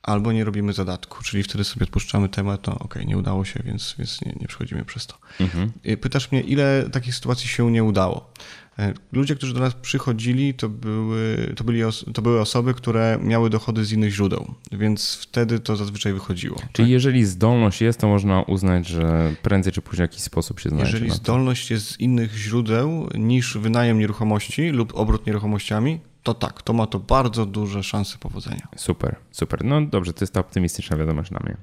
[0.03, 3.95] albo nie robimy zadatku, czyli wtedy sobie odpuszczamy temat, no okej, nie udało się, więc,
[3.99, 5.15] więc nie, nie przechodzimy przez to.
[5.41, 5.73] Mhm.
[5.87, 8.33] Y, Pytasz mnie, ile takich sytuacji się nie udało?
[8.79, 11.83] E, Ludzie, którzy do nas przychodzili, to były, to, byli
[12.15, 16.57] to były osoby, które miały dochody z innych źródeł, więc wtedy to zazwyczaj wychodziło.
[16.73, 20.69] Czyli jeżeli zdolność jest, to można uznać, że prędzej czy później w jakiś sposób się
[20.69, 20.93] znajdzie.
[20.93, 26.73] Jeżeli zdolność jest z innych źródeł niż wynajem nieruchomości lub obrót nieruchomościami, to tak, to
[26.73, 28.69] ma to bardzo duże szanse powodzenia.
[28.77, 29.65] Super, super.
[29.65, 31.57] No dobrze, to jest ta optymistyczna wiadomość dla mnie.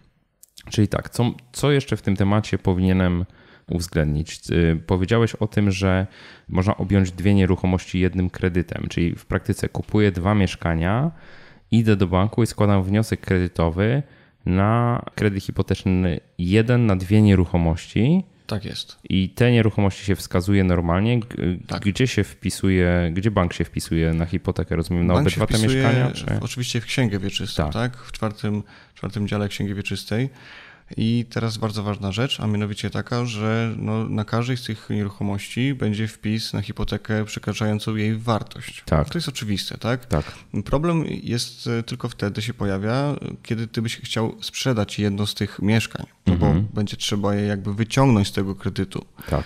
[0.70, 3.26] Czyli tak, co, co jeszcze w tym temacie powinienem
[3.70, 4.50] uwzględnić?
[4.50, 6.08] Yy, Powiedziałeś o tym, że
[6.50, 11.12] można objąć dwie nieruchomości jednym kredytem, czyli w praktyce kupuję dwa mieszkania,
[11.72, 14.04] idę do banku i składam wniosek kredytowy
[14.46, 18.24] na kredyt hipoteczny jeden na dwie nieruchomości.
[18.48, 18.98] Tak jest.
[19.10, 21.20] I te nieruchomości się wskazuje normalnie.
[21.20, 21.28] G-
[21.68, 21.82] Tak.
[21.82, 24.76] Gdzie się wpisuje, gdzie bank się wpisuje na hipotekę?
[24.76, 26.12] Rozumiem, na Bank obydwa te mieszkania?
[26.12, 26.26] Czy...
[26.42, 27.74] oczywiście w księgę wieczystą, Tak.
[27.74, 27.98] tak?
[27.98, 28.64] W czwartym,
[28.96, 30.30] czwartym dziale księgi wieczystej.
[30.98, 35.74] I teraz bardzo ważna rzecz, a mianowicie taka, że no, na każdej z tych nieruchomości
[35.74, 38.84] będzie wpis na hipotekę przekraczającą jej wartość.
[38.86, 39.10] Tak.
[39.10, 40.06] To jest oczywiste, tak?
[40.06, 40.26] Tak.
[40.66, 45.60] Problem jest e, tylko wtedy się pojawia, kiedy ty byś chciał sprzedać jedno z tych
[45.62, 46.62] mieszkań, no Mhm.
[46.62, 49.06] bo będzie trzeba je jakby wyciągnąć z tego kredytu.
[49.30, 49.44] Tak.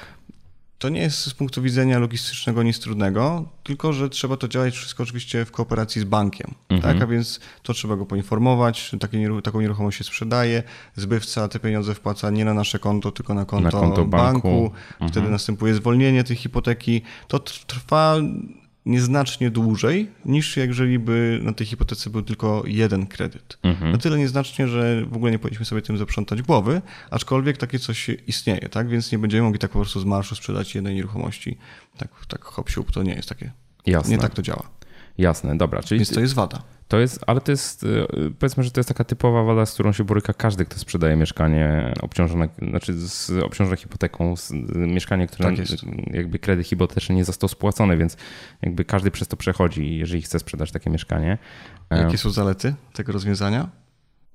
[0.80, 5.04] To nie jest z punktu widzenia logistycznego nic trudnego, tylko że trzeba to działać wszystko
[5.04, 6.54] oczywiście w kooperacji z bankiem.
[6.70, 6.94] Mhm.
[6.94, 7.04] Tak?
[7.04, 10.64] A więc to trzeba go poinformować, takie, taką nieruchomość się sprzedaje,
[10.96, 14.48] zbywca te pieniądze wpłaca nie na nasze konto, tylko na konto, konto banku.
[14.50, 14.72] banku.
[14.92, 15.12] Mhm.
[15.12, 17.02] Wtedy następuje zwolnienie tej hipoteki.
[17.28, 18.16] To tr- trwa
[18.86, 23.58] nieznacznie dłużej niż jeżeli by na tej hipotece był tylko jeden kredyt.
[23.64, 23.92] Mhm.
[23.92, 28.10] Na tyle nieznacznie, że w ogóle nie powinniśmy sobie tym zaprzątać głowy, aczkolwiek takie coś
[28.28, 28.90] istnieje, tak?
[28.90, 31.58] Więc nie będziemy mogli tak po prostu z marszu sprzedać jednej nieruchomości.
[31.98, 33.52] Tak, tak hop siup, to nie jest takie.
[33.86, 34.12] Jasne.
[34.12, 34.70] Nie tak to działa.
[35.20, 35.84] Jasne, dobra.
[35.84, 36.62] Czyli Więc to jest wada.
[36.88, 38.08] to jest, ale to jest, y,
[38.40, 41.94] powiedzmy, że to jest taka typowa wada, z którą się boryka każdy, kto sprzedaje mieszkanie
[42.02, 45.66] obciążone, znaczy z obciążone hipoteką, z, mieszkanie, które Tak
[46.14, 48.18] jakby kredyt hipoteczny nie został spłacony, więc
[48.62, 51.38] jakby każdy przez to przechodzi, jeżeli chce sprzedać takie mieszkanie.
[51.90, 53.70] E, Jakie są zalety tego rozwiązania?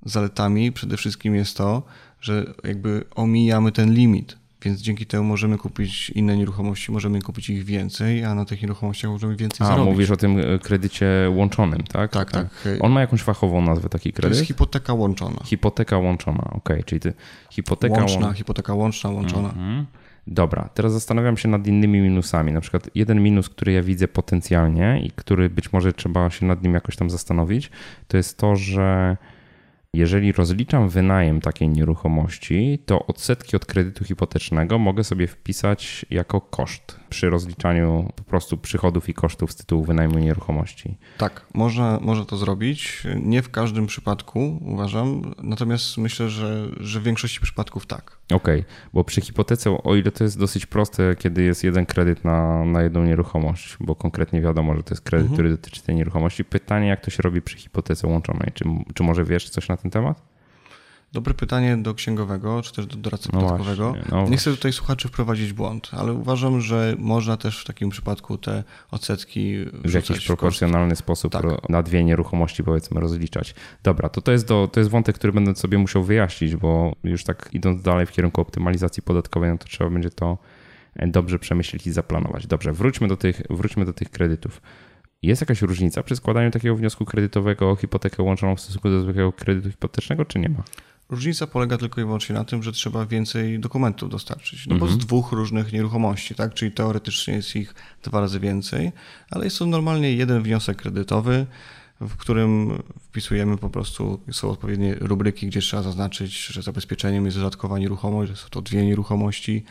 [0.05, 1.83] Zaletami przede wszystkim jest to,
[2.21, 4.37] że jakby omijamy ten limit.
[4.65, 9.11] Więc dzięki temu możemy kupić inne nieruchomości, możemy kupić ich więcej, a na tych nieruchomościach
[9.11, 9.93] możemy więcej A, zarobić.
[9.93, 12.11] mówisz o tym e, kredycie łączonym, tak?
[12.11, 12.47] Tak, tak.
[12.81, 14.37] On ma jakąś fachową nazwę, taki To kredyt?
[14.37, 15.37] jest hipoteka łączona.
[15.45, 17.13] Hipoteka łączona, okej, czyli ty,
[17.49, 19.49] hipoteka Łączna, łą- hipoteka łączna, łączona.
[19.49, 19.85] Mhm.
[20.27, 22.51] Dobra, teraz zastanawiam się nad innymi minusami.
[22.51, 26.63] Na przykład jeden minus, który ja widzę potencjalnie i który być może trzeba się nad
[26.63, 27.69] nim jakoś tam zastanowić,
[28.07, 29.17] to jest to, że
[29.95, 37.04] jeżeli rozliczam wynajem takiej nieruchomości, to odsetki od kredytu hipotecznego mogę sobie wpisać jako koszt
[37.09, 40.97] przy rozliczaniu po prostu przychodów i kosztów z tytułu wynajmu nieruchomości.
[41.17, 43.03] Tak, można, można to zrobić.
[43.15, 48.17] Nie w każdym przypadku, uważam, natomiast myślę, że, że w większości przypadków tak.
[48.33, 48.63] Okej,
[48.93, 52.81] bo przy hipotece, o ile to jest dosyć proste, kiedy jest jeden kredyt na, na
[52.81, 56.45] jedną nieruchomość, bo konkretnie wiadomo, że to jest kredyt, który dotyczy tej nieruchomości.
[56.45, 58.51] Pytanie, jak to się robi przy hipotece łączonej?
[58.53, 60.34] Czy, czy może wiesz coś na ten temat?
[61.13, 63.89] Dobre pytanie do księgowego, czy też do doradcy no podatkowego.
[63.91, 67.89] Właśnie, no Nie chcę tutaj słuchaczy wprowadzić błąd, ale uważam, że można też w takim
[67.89, 71.69] przypadku te odsetki w jakiś proporcjonalny sposób tak.
[71.69, 73.55] na dwie nieruchomości powiedzmy rozliczać.
[73.83, 77.23] Dobra, to to jest, do, to jest wątek, który będę sobie musiał wyjaśnić, bo już
[77.23, 80.37] tak idąc dalej w kierunku optymalizacji podatkowej, no to trzeba będzie to
[80.95, 82.47] dobrze przemyśleć i zaplanować.
[82.47, 84.61] Dobrze, wróćmy do tych, wróćmy do tych kredytów.
[85.21, 89.33] Jest jakaś różnica przy składaniu takiego wniosku kredytowego o hipotekę łączoną w stosunku do zwykłego
[89.33, 90.63] kredytu hipotecznego, czy nie ma?
[91.09, 94.67] Różnica polega tylko i wyłącznie na tym, że trzeba więcej dokumentów dostarczyć.
[94.67, 95.07] No bo z mhm.
[95.07, 96.53] dwóch różnych nieruchomości, tak?
[96.53, 98.91] Czyli teoretycznie jest ich dwa razy więcej,
[99.31, 101.45] ale jest to normalnie jeden wniosek kredytowy,
[102.01, 107.79] w którym wpisujemy po prostu, są odpowiednie rubryki, gdzie trzeba zaznaczyć, że zabezpieczeniem jest dodatkowa
[107.79, 109.63] nieruchomość, że są to dwie nieruchomości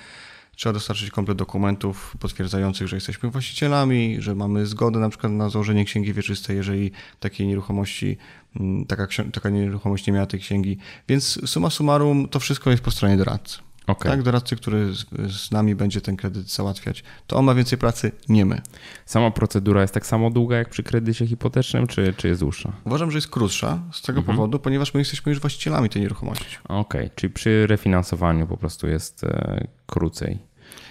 [0.56, 5.84] Trzeba dostarczyć komplet dokumentów potwierdzających, że jesteśmy właścicielami, że mamy zgodę na przykład na założenie
[5.84, 6.90] księgi wieczystej, jeżeli
[7.20, 8.16] takiej nieruchomości,
[8.56, 10.78] mm, taka, taka nieruchomość nie miała tej księgi.
[11.08, 13.58] Więc suma summarum to wszystko jest po stronie doradcy.
[13.86, 14.12] Okay.
[14.12, 18.12] Tak, doradcy, który z, z, nami będzie ten kredyt załatwiać, to on ma więcej pracy,
[18.28, 18.60] nie my.
[19.06, 22.72] Sama procedura jest tak samo długa jak przy kredycie hipotecznym, czy, czy jest dłuższa?
[22.84, 24.36] Uważam, że jest krótsza z tego mhm.
[24.36, 26.56] powodu, ponieważ my jesteśmy już właścicielami tej nieruchomości.
[26.64, 27.10] Okej, okay.
[27.14, 30.38] czyli przy refinansowaniu po prostu jest e, krócej.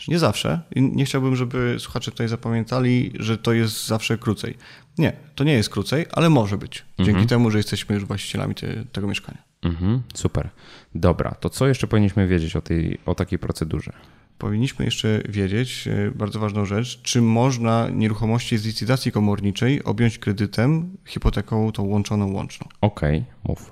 [0.08, 0.62] Nie zawsze.
[0.76, 4.58] Nie chciałbym, żeby słuchacze tutaj zapamiętali, że to jest zawsze krócej.
[4.98, 6.86] Nie, to nie jest krócej, ale może być.
[6.98, 7.28] Dzięki mhm.
[7.28, 9.53] temu, że jesteśmy już właścicielami te, tego mieszkania.
[9.64, 10.50] Mhm, super.
[10.96, 13.94] Dobra, to co jeszcze powinniśmy wiedzieć o, tej, o takiej procedurze?
[14.38, 20.98] Powinniśmy jeszcze wiedzieć e, bardzo ważną rzecz, czy można nieruchomości z licytacji komorniczej objąć kredytem,
[21.06, 22.68] hipoteką tą łączoną łączną.
[22.82, 23.72] Okej, okay, mów.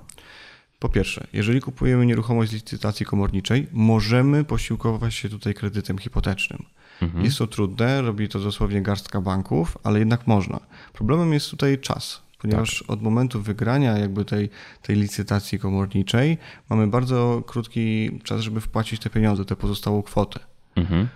[0.78, 6.64] Po pierwsze, jeżeli kupujemy nieruchomość z licytacji komorniczej, możemy posiłkować się tutaj kredytem hipotecznym.
[7.02, 7.24] Mhm.
[7.24, 10.60] Jest to trudne, robi to dosłownie garstka banków, ale jednak można.
[10.92, 12.90] Problemem jest tutaj czas ponieważ tak.
[12.90, 14.50] od momentu wygrania jakby tej,
[14.82, 16.38] tej licytacji komorniczej
[16.70, 20.40] mamy bardzo krótki czas, żeby wpłacić te pieniądze, tę pozostałą kwotę.
[20.76, 21.08] Mhm.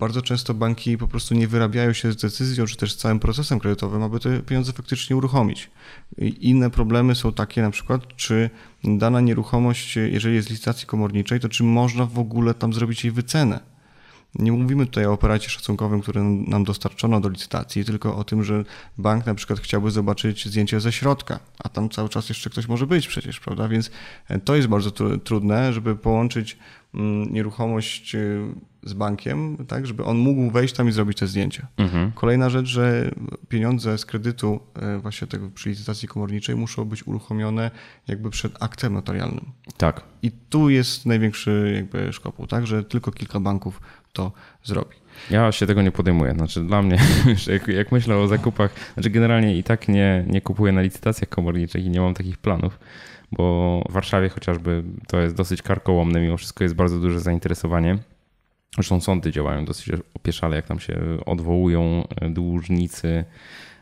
[0.00, 3.58] Bardzo często banki po prostu nie wyrabiają się z decyzją, czy też z całym procesem
[3.58, 5.70] kredytowym, aby te pieniądze faktycznie uruchomić.
[6.40, 8.50] Inne problemy są takie na przykład, czy
[8.84, 13.75] dana nieruchomość, jeżeli jest licytacji komorniczej, to czy można w ogóle tam zrobić jej wycenę
[14.34, 18.64] nie mówimy tutaj o operacie szacunkowym, który nam dostarczono do licytacji, tylko o tym, że
[18.98, 22.86] bank na przykład chciałby zobaczyć zdjęcie ze środka, a tam cały czas jeszcze ktoś może
[22.86, 23.68] być przecież, prawda?
[23.68, 23.90] Więc
[24.28, 24.90] e, to jest bardzo
[25.24, 26.58] trudne, żeby połączyć
[26.94, 28.18] mm, nieruchomość e,
[28.82, 31.66] z bankiem, tak, żeby on mógł wejść tam i zrobić te zdjęcia.
[31.76, 32.12] Mhm.
[32.12, 33.10] Kolejna rzecz, że
[33.48, 37.70] pieniądze z kredytu e, właśnie tego przy licytacji komorniczej muszą być uruchomione
[38.08, 39.52] jakby przed aktem notarialnym.
[39.76, 40.02] Tak.
[40.22, 43.80] I tu jest największy jakby szkopuł, tak, że tylko kilka banków
[44.16, 44.32] to
[44.64, 44.96] zrobi.
[45.30, 46.32] Ja się tego nie podejmuję.
[46.32, 46.98] Znaczy dla mnie,
[47.52, 51.84] jak, jak myślę o zakupach, znaczy generalnie i tak nie, nie kupuję na licytacjach komorniczych
[51.84, 52.78] i nie mam takich planów,
[53.32, 57.98] bo w Warszawie chociażby to jest dosyć karkołomne, mimo wszystko jest bardzo duże zainteresowanie.
[58.74, 63.24] Zresztą sądy działają dosyć opieszale, jak tam się odwołują dłużnicy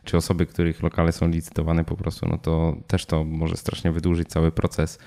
[0.04, 4.28] czy osoby, których lokale są licytowane po prostu, no to też to może strasznie wydłużyć
[4.28, 4.98] cały proces.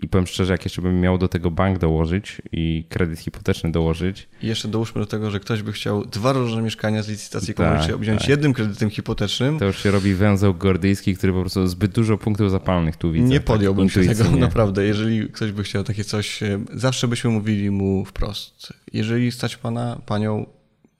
[0.00, 4.28] I powiem szczerze, jak jeszcze bym miał do tego bank dołożyć i kredyt hipoteczny dołożyć.
[4.42, 7.66] I jeszcze dołóżmy do tego, że ktoś by chciał dwa różne mieszkania z licytacji tak,
[7.66, 8.28] komórczej objąć tak.
[8.28, 9.58] jednym kredytem hipotecznym.
[9.58, 13.28] To już się robi węzeł gordyjski, który po prostu zbyt dużo punktów zapalnych tu widzę.
[13.28, 14.84] Nie tak podjąłbym tak, się tego, naprawdę.
[14.84, 18.72] Jeżeli ktoś by chciał takie coś, e, zawsze byśmy mówili mu wprost.
[18.92, 20.46] Jeżeli stać pana, panią,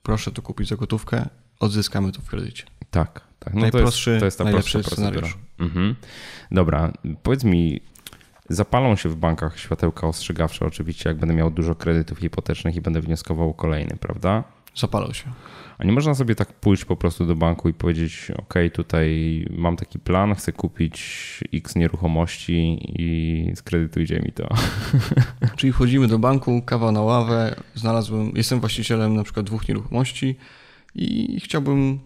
[0.03, 1.29] proszę to kupić za gotówkę,
[1.59, 2.63] odzyskamy to w kredycie.
[2.91, 3.53] Tak, tak.
[3.53, 5.37] No najprostszy, to jest, to jest ta najlepszy scenariusz.
[5.59, 5.95] Mhm.
[6.51, 7.81] Dobra, powiedz mi,
[8.49, 13.01] Zapalą się w bankach światełka ostrzegawcze, oczywiście, jak będę miał dużo kredytów hipotecznych i będę
[13.01, 14.43] wnioskował kolejny, prawda?
[14.75, 15.31] Zapalą się.
[15.77, 19.77] A nie można sobie tak pójść po prostu do banku i powiedzieć: OK, tutaj mam
[19.77, 20.99] taki plan, chcę kupić
[21.53, 24.49] X nieruchomości i skredytujcie mi to.
[25.57, 30.35] Czyli wchodzimy do banku, kawa na ławę, znalazłem, jestem właścicielem na przykład dwóch nieruchomości
[30.95, 31.99] i chciałbym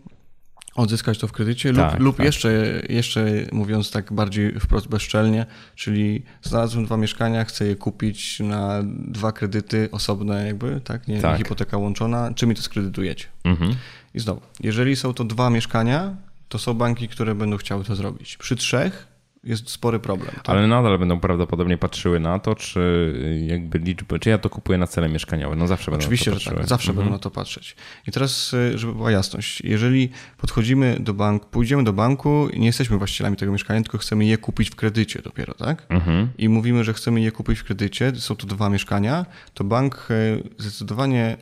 [0.75, 2.25] odzyskać to w kredycie tak, lub, lub tak.
[2.25, 8.81] Jeszcze, jeszcze mówiąc tak bardziej wprost bezczelnie, czyli znalazłem dwa mieszkania, chcę je kupić na
[8.85, 11.37] dwa kredyty osobne jakby, tak, nie tak.
[11.37, 13.25] hipoteka łączona, czy mi to skredytujecie?
[13.43, 13.75] Mhm.
[14.13, 16.15] I znowu, jeżeli są to dwa mieszkania,
[16.49, 18.37] to są banki, które będą chciały to zrobić.
[18.37, 19.07] Przy trzech
[19.43, 20.31] jest spory problem.
[20.35, 20.49] Tak?
[20.49, 23.13] Ale nadal będą prawdopodobnie patrzyły na to, czy
[23.47, 25.55] jakby liczby, czy ja to kupuję na cele mieszkaniowe.
[25.55, 26.95] No zawsze będą Oczywiście, że tak, zawsze mhm.
[26.97, 27.75] będą na to patrzeć.
[28.07, 32.65] I teraz, y, żeby była jasność, jeżeli podchodzimy do banku, pójdziemy do banku i nie
[32.65, 35.85] jesteśmy właścicielami tego mieszkania, tylko chcemy je kupić w kredycie dopiero, tak?
[35.89, 36.29] Mhm.
[36.37, 40.43] I mówimy, że chcemy je kupić w kredycie, są to dwa mieszkania, to bank y,
[40.57, 41.37] zdecydowanie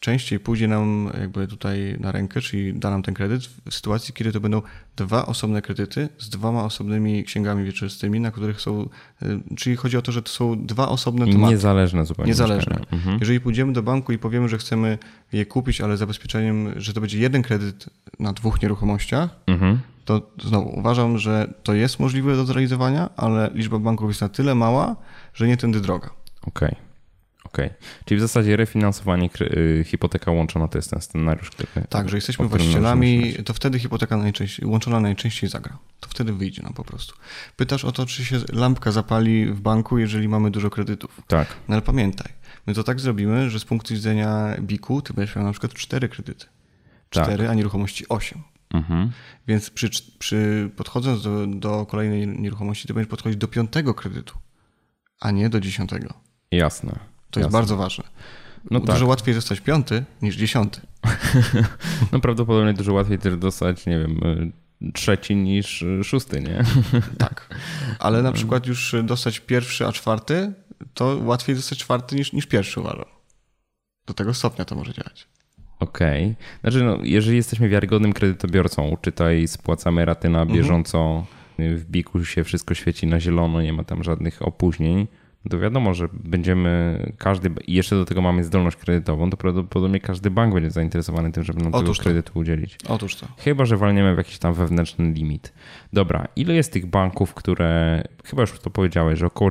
[0.00, 4.32] częściej pójdzie nam jakby tutaj na rękę, czyli da nam ten kredyt w sytuacji, kiedy
[4.32, 4.62] to będą
[4.96, 8.88] dwa osobne kredyty z dwoma osobnymi księgami wieczystymi, na których są,
[9.22, 11.52] y, czyli chodzi o to, że to są dwa osobne I tematy.
[11.54, 12.28] niezależne zupełnie.
[12.30, 12.76] Niezależne.
[12.92, 13.16] Mhm.
[13.20, 14.98] Jeżeli pójdziemy do banku i powiemy, że chcemy
[15.32, 17.86] je kupić, ale zabezpieczeniem, że to będzie jeden kredyt
[18.20, 19.78] na dwóch nieruchomościach, Mhm.
[20.04, 24.54] to znowu uważam, że to jest możliwe do zrealizowania, ale liczba banków jest na tyle
[24.54, 24.96] mała,
[25.34, 26.10] że nie tędy droga.
[26.42, 26.74] Okej.
[27.48, 27.70] Okej.
[28.04, 31.68] Czyli w zasadzie refinansowanie y, hipoteka łączona to jest ten scenariusz, który.
[31.88, 35.78] Tak, że jesteśmy właścicielami, to wtedy hipoteka najczęściej, łączona najczęściej zagra.
[36.00, 37.14] To wtedy wyjdzie nam po prostu.
[37.56, 41.22] Pytasz o to, czy się lampka zapali w banku, jeżeli mamy dużo kredytów.
[41.26, 41.48] Tak.
[41.68, 42.32] No ale pamiętaj,
[42.66, 46.08] my to tak zrobimy, że z punktu widzenia BIK-u ty będziesz miał na przykład cztery
[46.08, 46.46] kredyty.
[47.10, 47.24] Tak.
[47.24, 48.42] Cztery, a nieruchomości osiem.
[48.74, 49.10] Mhm.
[49.48, 54.38] Więc przy, przy podchodząc do, do kolejnej nieruchomości, ty będziesz podchodzić do piątego kredytu,
[55.20, 56.14] a nie do dziesiątego.
[56.50, 56.98] Jasne.
[57.30, 57.58] To jest Jasne.
[57.58, 58.04] bardzo ważne.
[58.70, 59.08] No Dużo tak.
[59.08, 60.80] łatwiej zostać piąty niż dziesiąty.
[62.12, 64.20] No prawdopodobnie dużo łatwiej też dostać, nie wiem,
[64.82, 66.64] y, trzeci niż y, szósty, nie?
[67.18, 67.56] Tak.
[67.98, 70.52] Ale na przykład już dostać pierwszy, a czwarty,
[70.94, 73.04] to łatwiej dostać czwarty niż, niż pierwszy uważam.
[74.06, 75.28] Do tego stopnia to może działać.
[75.80, 76.36] Okej.
[76.60, 81.26] Znaczy, no, jeżeli jesteśmy wiarygodnym kredytobiorcą, czytaj, spłacamy raty na bieżąco,
[81.58, 85.06] w biku się wszystko świeci na zielono, nie ma tam żadnych opóźnień,
[85.48, 90.30] to wiadomo, że będziemy, każdy, i jeszcze do tego mamy zdolność kredytową, to prawdopodobnie każdy
[90.30, 92.04] bank będzie zainteresowany tym, żeby nam tego Otóż to.
[92.04, 92.78] kredytu udzielić.
[92.88, 93.26] Otóż to.
[93.38, 95.52] Chyba, że walniemy w jakiś tam wewnętrzny limit.
[95.92, 99.50] Dobra, ile jest tych banków, które, chyba już to powiedziałeś, że około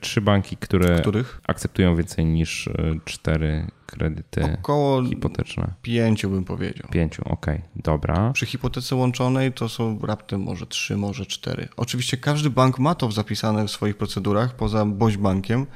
[0.00, 1.40] trzy, banki, które Których?
[1.46, 5.74] akceptują więcej niż y, cztery kredyty Około hipoteczne.
[5.82, 6.88] pięciu bym powiedział.
[6.90, 8.32] Pięciu, okej, dobra.
[8.32, 11.68] Przy hipotece łączonej to są raptem może trzy, może cztery.
[11.76, 15.66] Oczywiście każdy bank ma to zapisane w swoich procedurach, poza Boś Bankiem,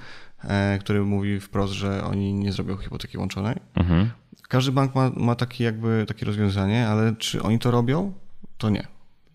[0.45, 3.57] e, który mówi wprost, że oni nie zrobią hipoteki łączonej.
[3.75, 4.11] Mhm.
[4.49, 8.13] Każdy bank ma, ma taki jakby takie rozwiązanie, ale czy oni to robią?
[8.59, 8.87] To nie.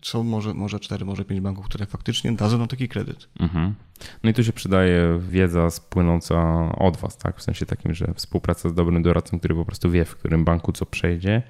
[0.06, 3.28] Są może, może cztery, może pięć banków, które faktycznie dadzą nam taki kredyt.
[3.40, 3.74] Mhm.
[4.22, 6.36] No i tu się przydaje wiedza spłynąca
[6.78, 7.36] od Was, tak?
[7.36, 10.72] W sensie takim, że współpraca z dobrym doradcą, który po prostu wie, w którym banku
[10.72, 11.42] co przejdzie,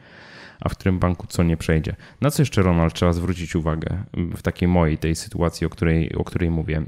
[0.61, 1.97] a w którym banku co nie przejdzie.
[2.21, 6.25] Na co jeszcze, Ronald, trzeba zwrócić uwagę w takiej mojej, tej sytuacji, o której, o
[6.25, 6.83] której mówię?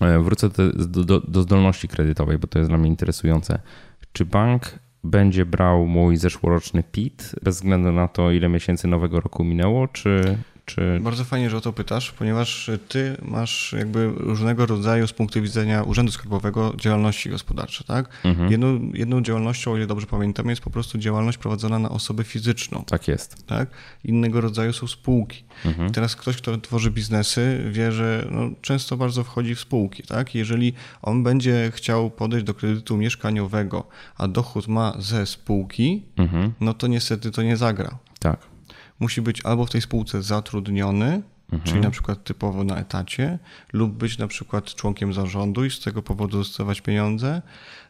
[0.00, 3.58] E, Wrócę do, do- do zdolności kredytowej, bo to jest dla mnie interesujące.
[4.12, 9.44] Czy bank będzie brał mój zeszłoroczny PIT bez względu na to, ile miesięcy nowego roku
[9.44, 10.38] minęło, czy,
[10.74, 15.42] czy Bardzo fajnie, że o to pytasz, ponieważ ty masz jakby różnego rodzaju z punktu
[15.42, 18.08] widzenia Urzędu Skarbowego działalności gospodarcze, tak?
[18.24, 18.50] Mhm.
[18.50, 22.84] Jedną, jedną działalnością, o ile dobrze pamiętam, jest po prostu działalność prowadzona na osobę fizyczną.
[22.86, 23.46] tak jest?
[23.46, 23.68] tak?
[24.04, 25.44] Innego rodzaju są spółki.
[25.64, 25.90] Mhm.
[25.92, 30.34] Teraz ktoś, kto tworzy biznesy, wie, że no, często bardzo wchodzi w spółki, tak?
[30.34, 36.52] Jeżeli on będzie chciał podejść do kredytu mieszkaniowego, a dochód ma ze spółki, Mhm.
[36.60, 37.98] no to niestety to nie zagra.
[38.18, 38.40] Tak.
[39.00, 41.22] Musi być albo w tej spółce zatrudniony,
[41.64, 43.38] czyli na przykład typowo na etacie,
[43.72, 47.42] lub być na przykład członkiem zarządu i z tego powodu dostawać pieniądze,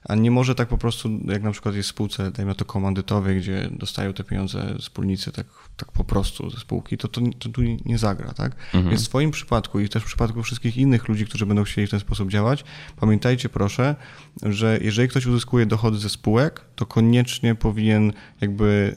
[0.09, 3.38] a nie może tak po prostu, jak na przykład jest w spółce, dajmy to komandytowej,
[3.40, 5.46] gdzie dostają te pieniądze wspólnicy tak,
[5.77, 8.57] tak po prostu ze spółki, to, to, to tu nie zagra, tak?
[8.90, 11.90] Więc w Twoim przypadku i też w przypadku wszystkich innych ludzi, którzy będą chcieli w
[11.90, 12.64] ten sposób działać,
[12.96, 13.96] pamiętajcie proszę,
[14.42, 18.96] że jeżeli ktoś uzyskuje dochody ze spółek, to koniecznie powinien jakby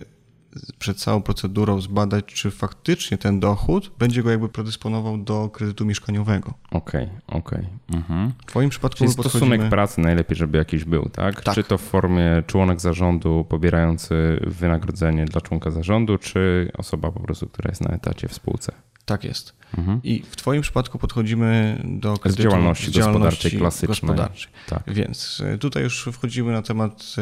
[0.80, 6.54] przed całą procedurą zbadać, czy faktycznie ten dochód będzie go jakby predysponował do kredytu mieszkaniowego.
[6.72, 7.68] Okej, okej.
[7.94, 8.32] Mhm.
[8.42, 9.70] W Twoim przypadku Czyli my stosunek podchodzimy...
[9.70, 11.42] pracy najlepiej, żeby jakiś był, tak?
[11.42, 11.56] Tak.
[11.56, 17.48] Czy to w formie członek zarządu pobierający wynagrodzenie dla członka zarządu, czy osoba po prostu,
[17.48, 18.74] która jest na etacie w spółce?
[19.06, 19.63] Tak jest.
[19.78, 20.00] Mhm.
[20.04, 23.88] I w Twoim przypadku podchodzimy do kredytu działalności gospodarczej klasycznej.
[23.88, 24.52] gospodarczej.
[24.68, 24.84] Tak.
[24.88, 27.16] Więc y, tutaj już wchodzimy na temat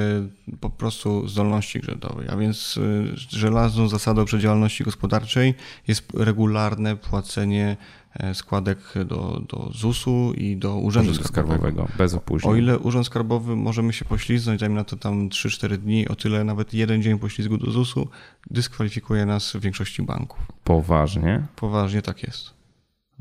[0.49, 5.53] y, po prostu zdolności kredytowej, a więc y, żelazną zasadą przy działalności gospodarczej
[5.87, 7.77] jest regularne płacenie
[8.13, 11.61] e, składek do, do ZUS-u i do Urzędu Urzędu Skarbowego.
[11.61, 12.53] Skarbowego, bez opóźnień.
[12.53, 16.43] O ile Urząd Skarbowy możemy się poślizgnąć, dajmy na to tam 3-4 dni, o tyle
[16.43, 18.07] nawet jeden dzień poślizgu do ZUS-u
[18.51, 20.39] dyskwalifikuje nas w większości banków.
[20.63, 22.40] Poważnie, Poważnie tak jest.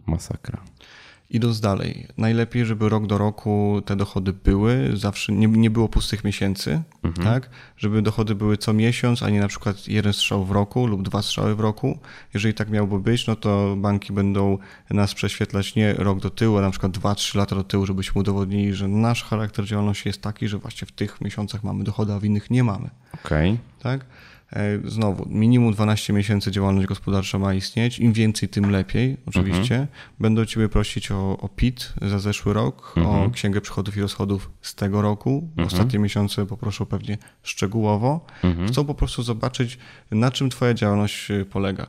[0.07, 0.63] Masakra.
[1.33, 6.25] Idąc dalej, najlepiej, żeby rok do roku te dochody były, zawsze nie, nie było pustych
[6.25, 6.83] miesięcy,
[7.25, 7.51] tak?
[7.77, 11.23] Żeby dochody były co miesiąc, a nie na przykład jeden strzał w roku lub dwa
[11.23, 11.99] strzały w roku.
[12.35, 14.59] Jeżeli tak miałoby być, no to banki będą
[14.91, 18.75] nas prześwietlać nie rok do tyłu, a na przykład 2-3 lata do tyłu, żebyśmy udowodnili,
[18.75, 22.25] że nasz charakter działalności jest taki, że właśnie w tych miesiącach mamy dochody, a w
[22.25, 23.59] innych nie mamy Okej.
[23.83, 24.05] tak?
[24.53, 27.99] E, znowu, minimum 12 miesięcy działalność gospodarcza ma istnieć.
[27.99, 29.75] Im więcej, tym lepiej, oczywiście.
[29.75, 29.87] Mhm.
[30.21, 33.17] Będą Ciebie prosić o, o PIT za zeszły rok, mhm.
[33.17, 35.49] o księgę przychodów i rozchodów z tego roku.
[35.49, 35.67] Mhm.
[35.67, 38.27] Ostatnie miesiące poproszą pewnie szczegółowo.
[38.45, 38.69] Mhm.
[38.69, 39.79] Chcą po prostu zobaczyć,
[40.11, 41.87] na czym Twoja działalność e, polega.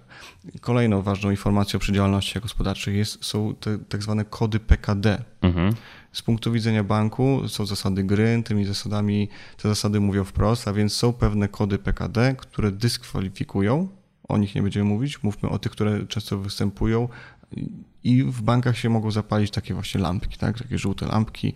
[0.61, 5.23] Kolejną ważną informacją przy działalności gospodarczej jest, są te tak zwane kody PKD.
[5.41, 5.73] Mhm.
[6.11, 10.93] Z punktu widzenia banku są zasady gry, tymi zasadami, te zasady mówią wprost, a więc
[10.93, 13.87] są pewne kody PKD, które dyskwalifikują.
[14.27, 17.09] O nich nie będziemy mówić, mówmy o tych, które często występują
[18.03, 20.59] i w bankach się mogą zapalić takie właśnie lampki, tak?
[20.59, 21.53] takie żółte lampki.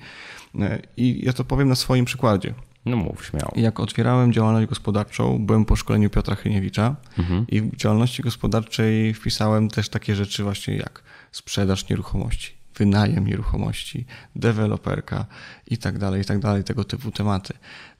[0.97, 2.53] I ja to powiem na swoim przykładzie.
[2.85, 3.51] No mów śmiało.
[3.55, 7.45] Jak otwierałem działalność gospodarczą, byłem po szkoleniu Piotra Chyniewicza mhm.
[7.47, 14.05] i w działalności gospodarczej wpisałem też takie rzeczy właśnie jak sprzedaż nieruchomości wynajem nieruchomości,
[14.35, 15.25] deweloperka
[15.67, 17.53] i tak dalej, i tak dalej, tego typu tematy.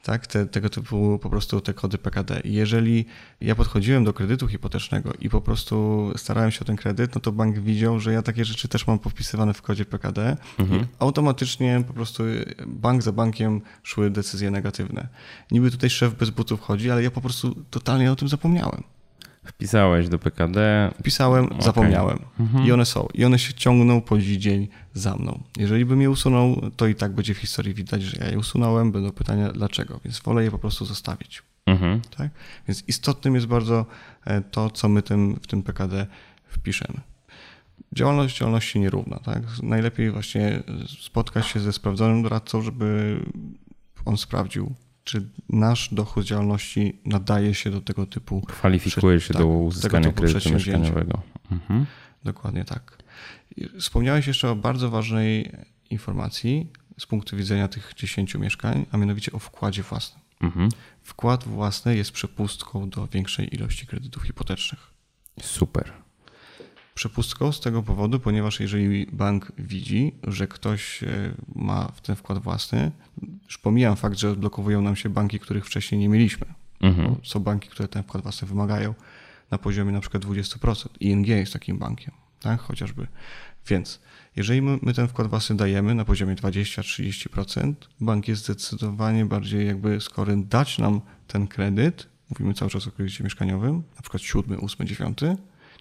[0.04, 2.40] Tak, te, tego typu po prostu te kody PKD.
[2.40, 3.06] I jeżeli
[3.42, 7.32] ja podchodziłem do kredytu hipotecznego i po prostu starałem się o ten kredyt, no to
[7.32, 10.82] bank widział, że ja takie rzeczy też mam powpisywane w kodzie PKD mhm.
[10.82, 12.24] i automatycznie po prostu
[12.68, 15.08] bank za bankiem szły decyzje negatywne.
[15.52, 18.95] Niby tutaj szef bez butów chodzi, ale ja po prostu totalnie o tym zapomniałem.
[19.46, 20.92] Wpisałeś do PKD.
[21.00, 21.62] Wpisałem, okay.
[21.62, 22.20] zapomniałem.
[22.40, 22.66] Mhm.
[22.66, 23.08] I one są.
[23.14, 25.44] I one się ciągną po dziś dzień za mną.
[25.58, 28.92] Jeżeli bym je usunął, to i tak będzie w historii widać, że ja je usunąłem.
[28.92, 31.44] Będą pytania dlaczego, więc wolę je po prostu zostawić.
[31.66, 32.02] Mhm.
[32.18, 32.30] Tak?
[32.68, 33.86] Więc istotnym jest bardzo
[34.26, 36.08] e, to, co my tym, w tym PKD
[36.48, 37.00] wpiszemy.
[37.94, 39.20] Działalność działalności nierówna.
[39.20, 39.44] Tak?
[39.64, 40.64] Najlepiej właśnie
[41.02, 43.20] spotkać się ze sprawdzonym doradcą, żeby
[44.06, 44.76] on sprawdził,
[45.06, 48.42] czy nasz dochód działalności nadaje się do tego typu.
[48.42, 51.22] Kwalifikuje się tak, do uzyskania kredytu mieszkaniowego.
[51.52, 51.86] Mhm.
[52.24, 52.98] Dokładnie tak.
[53.80, 55.52] Wspomniałeś jeszcze o bardzo ważnej
[55.90, 60.22] informacji z punktu widzenia tych 10 mieszkań, a mianowicie o wkładzie własnym.
[60.42, 60.70] Mhm.
[61.02, 64.94] Wkład własny jest przepustką do większej ilości kredytów hipotecznych.
[65.42, 66.05] Super
[66.96, 71.08] przepustką z tego powodu, ponieważ jeżeli bank widzi, że ktoś e,
[71.56, 72.92] ma w ten wkład własny,
[73.46, 76.46] już pomijam fakt, że odblokowują nam się banki, których wcześniej nie mieliśmy.
[76.82, 77.16] Mhm.
[77.24, 78.94] Są banki, które ten wkład własny wymagają
[79.52, 80.90] na poziomie na przykład 20%.
[81.00, 82.62] ING jest takim bankiem, tak?
[82.62, 83.08] chociażby.
[83.68, 84.00] Więc
[84.36, 90.02] jeżeli my, my ten wkład własny dajemy na poziomie 20-30%, bank jest zdecydowanie bardziej jakby
[90.02, 94.88] skory dać nam ten kredyt, mówimy cały czas o kredycie mieszkaniowym, na przykład 7, 8,
[94.88, 95.20] 9,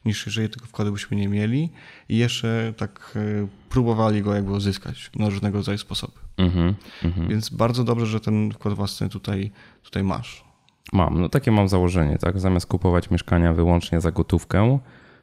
[0.05, 1.71] niż jeżeli tego wkładu byśmy nie mieli
[2.09, 6.13] i jeszcze tak e, próbowali go jakby uzyskać na różnego rodzaju sposoby.
[6.37, 7.29] Mm -hmm.
[7.29, 9.51] Więc bardzo dobrze, że ten wkład własny tutaj,
[9.83, 10.45] tutaj masz.
[10.93, 12.41] Mam, no takie mam założenie, tak?
[12.41, 14.79] Zamiast kupować mieszkania wyłącznie za gotówkę,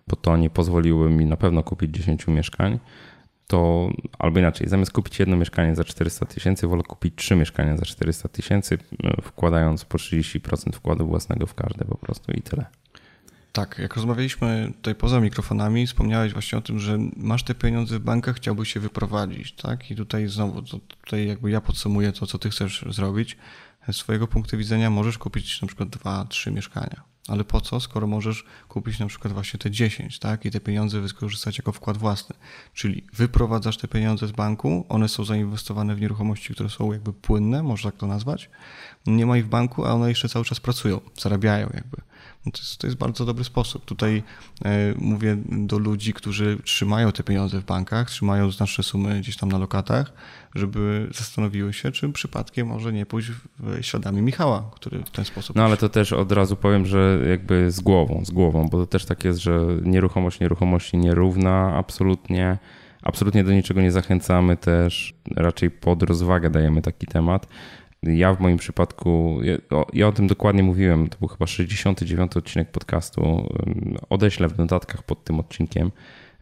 [0.07, 2.79] bo to nie pozwoliły mi na pewno kupić 10 mieszkań,
[3.47, 7.85] to albo inaczej, zamiast kupić jedno mieszkanie za 400 tysięcy, wolę kupić trzy mieszkania za
[7.85, 12.65] 400 tysięcy, e, wkładając po 30% wkładu własnego w każde po prostu i tyle.
[13.51, 18.01] Tak, jak rozmawialiśmy tutaj poza mikrofonami, wspomniałeś właśnie o tym, że masz te pieniądze w
[18.01, 19.91] bankach, chciałbyś się wyprowadzić, tak?
[19.91, 23.37] I tutaj znowu, tutaj jakby ja podsumuję to, co ty chcesz zrobić.
[23.91, 27.03] Z swojego punktu widzenia możesz kupić na przykład dwa, trzy mieszkania.
[27.27, 30.45] Ale po co, skoro możesz kupić na przykład właśnie te 10, tak?
[30.45, 32.35] I te pieniądze wykorzystać jako wkład własny.
[32.73, 37.63] Czyli wyprowadzasz te pieniądze z banku, one są zainwestowane w nieruchomości, które są jakby płynne,
[37.63, 38.49] można tak to nazwać.
[39.05, 42.10] Nie ma ich w banku, a one jeszcze cały czas pracują, zarabiają jakby.
[42.45, 43.85] No to jest, to jest bardzo dobry sposób.
[43.85, 44.23] Tutaj
[44.65, 49.51] e, mówię do ludzi, którzy trzymają te pieniądze w bankach, trzymają znaczne sumy gdzieś tam
[49.51, 50.13] na lokatach,
[50.55, 55.55] żeby zastanowiły się, czy przypadkiem może nie pójść w śladami Michała, który w ten sposób.
[55.55, 58.85] No ale to też od razu powiem, że jakby z głową, z głową, bo to
[58.85, 62.57] też tak jest, że nieruchomość nieruchomości nierówna, absolutnie.
[63.03, 67.47] Absolutnie do niczego nie zachęcamy też, raczej pod rozwagę dajemy taki temat.
[68.03, 69.57] Ja w moim przypadku, ja,
[69.93, 73.49] ja, o tym dokładnie mówiłem, to był chyba 69 odcinek podcastu.
[74.09, 75.91] Odeślę w notatkach pod tym odcinkiem.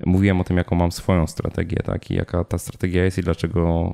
[0.05, 3.93] Mówiłem o tym, jaką mam swoją strategię, tak, i jaka ta strategia jest i dlaczego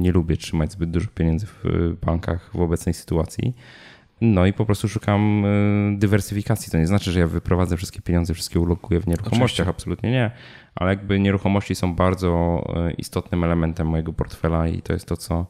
[0.00, 1.64] nie lubię trzymać zbyt dużo pieniędzy w
[2.06, 3.54] bankach w obecnej sytuacji.
[4.20, 6.72] No i po prostu szukam y, dywersyfikacji.
[6.72, 9.68] To nie znaczy, że ja wyprowadzę wszystkie pieniądze, wszystkie ulokuję w nieruchomościach, Oczywiście.
[9.68, 10.30] absolutnie nie,
[10.74, 15.46] ale jakby nieruchomości są bardzo y, istotnym elementem mojego portfela i to jest to, co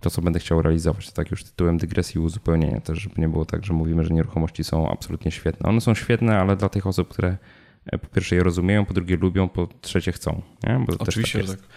[0.00, 1.06] to, co będę chciał realizować.
[1.06, 4.14] To tak już tytułem dygresji i uzupełnienia też, żeby nie było tak, że mówimy, że
[4.14, 5.68] nieruchomości są absolutnie świetne.
[5.68, 7.36] One są świetne, ale dla tych osób, które
[7.86, 10.42] e, po pierwsze je rozumieją, po drugie lubią, po trzecie chcą.
[10.98, 11.68] Oczywiście, tak, tak,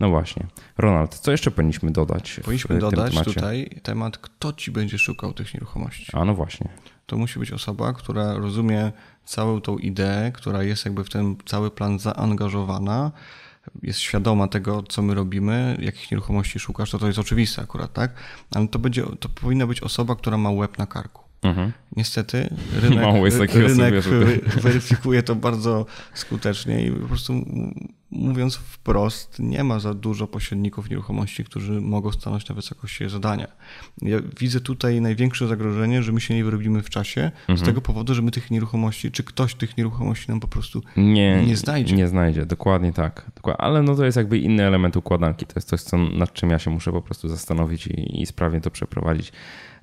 [0.00, 0.46] No właśnie.
[0.78, 2.40] Ronald, co jeszcze powinniśmy dodać?
[2.44, 3.34] Powinniśmy dodać temacie?
[3.34, 6.06] tutaj temat, kto ci będzie szukał tych nieruchomości.
[6.12, 6.68] A no właśnie.
[7.06, 8.92] To musi być osoba, która rozumie
[9.24, 13.12] całą tą ideę, która jest jakby w ten cały plan zaangażowana,
[13.82, 18.14] jest świadoma tego, co my robimy, jakich nieruchomości szukasz, to to jest oczywiste akurat, tak?
[18.54, 21.22] Ale to, będzie, to powinna być osoba, która ma łeb na karku.
[21.42, 21.72] Mhm.
[21.96, 22.50] Niestety
[22.80, 24.04] rynek, rynek
[24.62, 27.32] weryfikuje to bardzo skutecznie i po prostu
[28.10, 33.46] mówiąc wprost, nie ma za dużo pośredników nieruchomości, którzy mogą stanąć na wysokości zadania.
[34.02, 37.58] Ja widzę tutaj największe zagrożenie, że my się nie wyrobimy w czasie mhm.
[37.58, 41.46] z tego powodu, że my tych nieruchomości, czy ktoś tych nieruchomości nam po prostu nie,
[41.46, 41.96] nie znajdzie.
[41.96, 43.30] Nie znajdzie, dokładnie tak.
[43.58, 45.46] Ale no to jest jakby inny element układanki.
[45.46, 48.60] To jest coś, co, nad czym ja się muszę po prostu zastanowić i, i sprawnie
[48.60, 49.32] to przeprowadzić.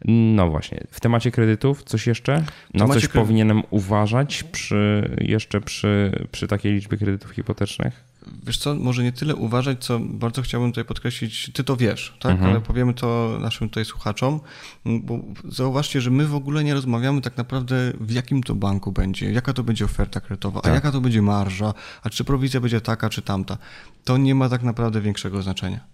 [0.06, 0.84] No właśnie.
[0.92, 2.44] W temacie kredytów coś jeszcze?
[2.74, 8.13] Na coś powinienem uważać przy, jeszcze przy, przy takiej liczbie kredytów hipotecznych?
[8.44, 12.32] Wiesz co, może nie tyle uważać, co bardzo chciałbym tutaj podkreślić, ty to wiesz, tak?
[12.32, 12.52] Mhm.
[12.52, 14.40] Ale powiemy to naszym tutaj słuchaczom,
[14.86, 15.20] bo
[15.50, 19.54] zauważcie, że my w ogóle nie rozmawiamy tak naprawdę w jakim to banku będzie, jaka
[19.54, 20.72] to będzie oferta kredytowa, tak.
[20.72, 23.58] a jaka to będzie marża, a czy prowizja będzie taka, czy tamta.
[24.04, 25.93] To nie ma tak naprawdę większego znaczenia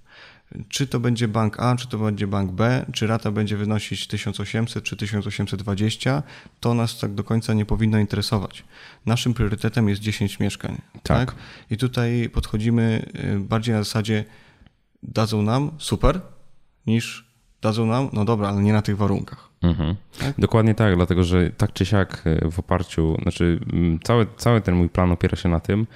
[0.70, 4.84] czy to będzie bank A, czy to będzie bank B, czy rata będzie wynosić 1800
[4.84, 6.24] czy 1820,
[6.60, 8.64] to nas tak do końca nie powinno interesować.
[9.06, 10.82] Naszym priorytetem jest 10 mieszkań.
[10.94, 11.04] Tak.
[11.04, 11.36] tak?
[11.70, 14.26] I tutaj podchodzimy y, bardziej na zasadzie
[15.04, 16.22] dadzą nam super,
[16.88, 17.30] niż
[17.62, 19.50] dadzą nam, no dobra, ale nie na tych warunkach.
[19.62, 19.96] Mhm.
[20.20, 20.40] Tak?
[20.40, 24.76] Dokładnie tak, dlatego że tak czy siak y, w oparciu, znaczy mm, cały, cały ten
[24.76, 25.88] mój plan opiera się na tym,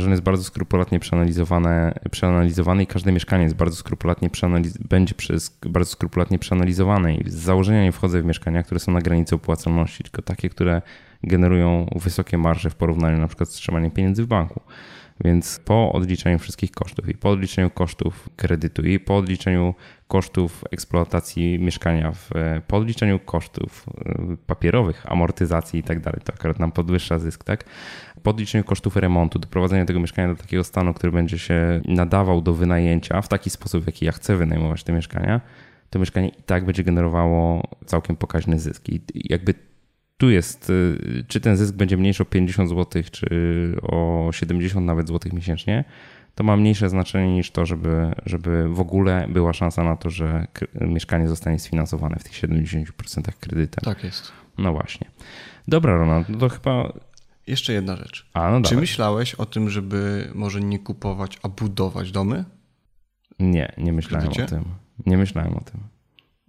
[0.00, 5.14] że on jest bardzo skrupulatnie przeanalizowane, przeanalizowany i każde mieszkanie jest bardzo skrupulatnie przeanaliz- będzie
[5.14, 9.34] przez, bardzo skrupulatnie przeanalizowane i z założenia nie wchodzę w mieszkania, które są na granicy
[9.34, 10.82] opłacalności, tylko takie, które
[11.22, 14.60] generują wysokie marże w porównaniu na przykład z trzymaniem pieniędzy w banku.
[15.24, 19.74] Więc po odliczeniu wszystkich kosztów i po odliczeniu kosztów kredytu i po odliczeniu
[20.08, 22.30] kosztów eksploatacji mieszkania, w,
[22.66, 27.64] po odliczeniu kosztów e, papierowych, amortyzacji i tak dalej, to akurat nam podwyższa zysk, tak?
[28.22, 32.54] Po odliczeniu kosztów remontu, doprowadzenia tego mieszkania do takiego stanu, który będzie się nadawał do
[32.54, 35.40] wynajęcia w taki sposób, w jaki ja chcę wynajmować te mieszkania,
[35.90, 38.88] to mieszkanie i tak będzie generowało całkiem pokaźny zysk.
[38.88, 39.54] I jakby
[40.20, 43.26] tu jest, y, czy ten zysk będzie mniejszy o 50 zł, czy
[43.82, 45.84] o 70 nawet złotych miesięcznie,
[46.34, 50.46] to ma mniejsze znaczenie niż to, żeby, żeby w ogóle była szansa na to, że
[50.80, 52.84] mieszkanie zostanie sfinansowane w tych 70%
[53.40, 53.84] kredytem.
[53.84, 54.32] Tak jest.
[54.58, 55.10] No właśnie.
[55.68, 56.92] Dobra, Ronald, no to chyba.
[57.46, 58.30] Jeszcze jedna rzecz.
[58.34, 62.44] A, no Czy myślałeś o tym, żeby może nie kupować, a budować domy?
[63.38, 64.64] Nie, nie myślałem o tym.
[65.06, 65.80] Nie myślałem o tym.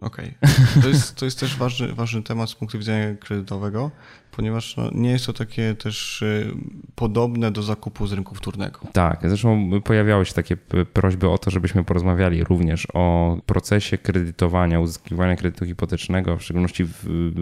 [0.02, 0.34] Okej.
[0.42, 0.82] Okay.
[0.82, 3.92] To, jest, to jest też ważny, ważny temat z punktu widzenia kredytowego,
[4.32, 6.52] ponieważ no, nie jest to takie też y,
[6.96, 8.80] podobne do zakupu z rynku wtórnego.
[8.94, 10.58] Tak, zresztą pojawiały się takie
[10.94, 16.88] prośby o to, żebyśmy porozmawiali również o procesie kredytowania, uzyskiwania kredytu hipotecznego, w szczególności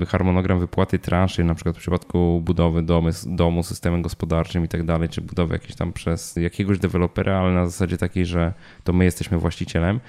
[0.08, 5.10] harmonogram wypłaty transzy, na przykład w przypadku budowy domy, domu, systemem gospodarczym i tak dalej,
[5.10, 8.54] czy budowy jakiejś tam przez jakiegoś dewelopera, ale na zasadzie takiej, że
[8.84, 10.00] to my jesteśmy właścicielem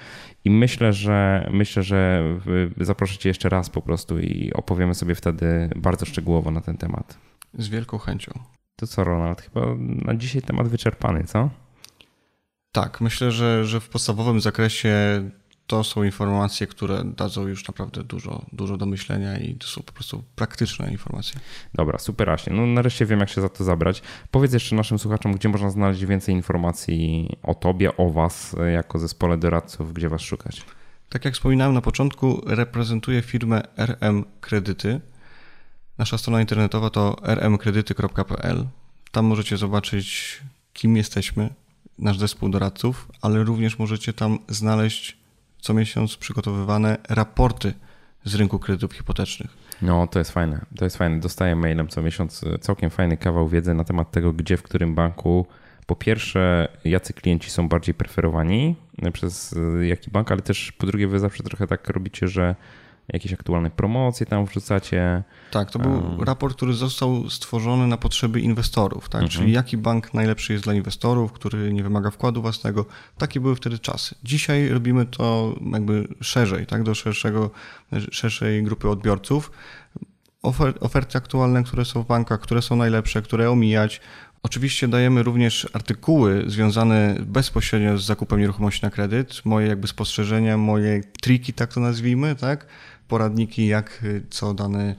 [0.45, 2.23] i myślę, że myślę, że
[2.77, 7.17] zaproszę cię jeszcze raz po prostu i opowiemy sobie wtedy bardzo szczegółowo na ten temat.
[7.53, 8.31] Z wielką chęcią.
[8.75, 9.41] To co, Ronald?
[9.41, 11.49] Chyba na dzisiaj temat wyczerpany, co?
[12.71, 14.95] Tak, myślę, że, że w podstawowym zakresie
[15.67, 19.91] to są informacje, które dadzą już naprawdę dużo, dużo do myślenia i to są po
[19.91, 21.39] prostu praktyczne informacje.
[21.73, 22.53] Dobra, super Aśnie.
[22.53, 24.01] No nareszcie wiem, jak się za to zabrać.
[24.31, 29.37] Powiedz jeszcze naszym słuchaczom, gdzie można znaleźć więcej informacji o tobie, o was jako zespole
[29.37, 30.61] doradców, gdzie was szukać.
[31.09, 35.01] Tak jak wspominałem na początku, reprezentuję firmę RM Kredyty.
[35.97, 38.67] Nasza strona internetowa to rmkredyty.pl.
[39.11, 40.37] Tam możecie zobaczyć,
[40.73, 41.49] kim jesteśmy,
[41.99, 45.20] nasz zespół doradców, ale również możecie tam znaleźć
[45.61, 47.73] co miesiąc przygotowywane raporty
[48.23, 49.57] z rynku kredytów hipotecznych.
[49.81, 50.65] No, to jest fajne.
[50.77, 51.19] To jest fajne.
[51.19, 55.45] Dostaję mailem co miesiąc całkiem fajny kawał wiedzy na temat tego, gdzie, w którym banku.
[55.85, 58.75] Po pierwsze, jacy klienci są bardziej preferowani
[59.13, 62.55] przez jaki bank, ale też po drugie, wy zawsze trochę tak robicie, że
[63.07, 65.23] jakieś aktualne promocje tam wrzucacie.
[65.51, 69.21] Tak, to był raport, który został stworzony na potrzeby inwestorów, tak?
[69.21, 69.29] Mhm.
[69.29, 72.85] czyli jaki bank najlepszy jest dla inwestorów, który nie wymaga wkładu własnego.
[73.17, 74.15] Takie były wtedy czasy.
[74.23, 76.83] Dzisiaj robimy to jakby szerzej, tak?
[76.83, 77.49] do szerszego,
[78.11, 79.51] szerszej grupy odbiorców.
[80.41, 84.01] Ofer oferty aktualne, które są w bankach, które są najlepsze, które omijać.
[84.43, 91.01] Oczywiście dajemy również artykuły związane bezpośrednio z zakupem nieruchomości na kredyt, moje jakby spostrzeżenia, moje
[91.21, 92.67] triki, tak to nazwijmy, tak?
[93.11, 94.95] poradniki, jak co dane,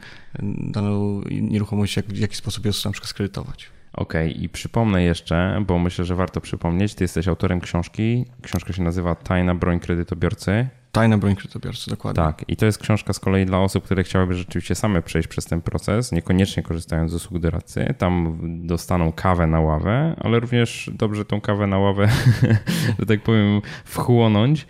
[0.58, 3.70] daną nieruchomość, jak, w jaki sposób ją na przykład skredytować.
[3.92, 4.44] Okej, okay.
[4.44, 8.24] i przypomnę jeszcze, bo myślę, że warto przypomnieć, ty jesteś autorem książki.
[8.42, 10.68] Książka się nazywa Tajna broń kredytobiorcy.
[10.92, 12.22] Tajna broń kredytobiorcy, dokładnie.
[12.22, 15.44] Tak, i to jest książka z kolei dla osób, które chciałyby rzeczywiście same przejść przez
[15.44, 17.94] ten proces, niekoniecznie korzystając z usług doradcy.
[17.98, 22.08] Tam dostaną kawę na ławę, ale również dobrze tą kawę na ławę,
[22.98, 24.66] że tak powiem, wchłonąć,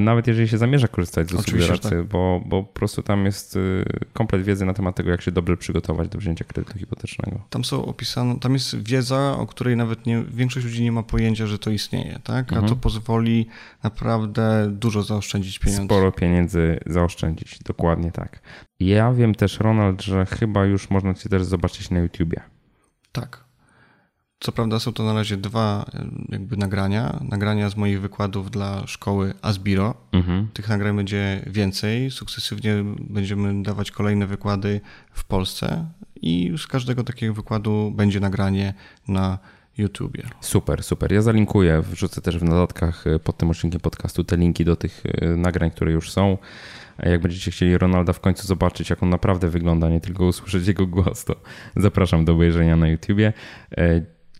[0.00, 2.04] nawet jeżeli się zamierza korzystać z usług doradcy, tak.
[2.04, 5.56] bo, bo po prostu tam jest y, komplet wiedzy na temat tego, jak się dobrze
[5.56, 7.40] przygotować do wzięcia kredytu hipotecznego.
[7.50, 11.46] Tam są opisane, tam jest wiedza, o której nawet nie, większość ludzi nie ma pojęcia,
[11.46, 12.52] że to istnieje, tak?
[12.52, 12.68] A mhm.
[12.68, 13.46] to pozwoli
[13.82, 15.84] naprawdę dużo zaoszczędzić pieniędzy.
[15.84, 18.42] Sporo pieniędzy zaoszczędzić, dokładnie tak.
[18.80, 22.40] Ja wiem też, Ronald, że chyba już można cię też zobaczyć na YouTubie.
[23.12, 23.49] Tak.
[24.40, 25.90] Co prawda są to na razie dwa
[26.28, 27.20] jakby nagrania.
[27.28, 29.94] Nagrania z moich wykładów dla szkoły Asbiro.
[30.12, 30.48] Mhm.
[30.52, 32.10] Tych nagrań będzie więcej.
[32.10, 34.80] Sukcesywnie będziemy dawać kolejne wykłady
[35.12, 35.86] w Polsce
[36.22, 38.74] i z każdego takiego wykładu będzie nagranie
[39.08, 39.38] na
[39.78, 40.22] YouTubie.
[40.40, 41.12] Super, super.
[41.12, 45.02] Ja zalinkuję, wrzucę też w notatkach e, pod tym odcinkiem podcastu te linki do tych
[45.06, 46.38] e, nagrań, które już są.
[46.98, 50.86] Jak będziecie chcieli Ronalda w końcu zobaczyć, jak on naprawdę wygląda, nie tylko usłyszeć jego
[50.86, 51.36] głos, to
[51.76, 53.32] zapraszam do obejrzenia na YouTubie.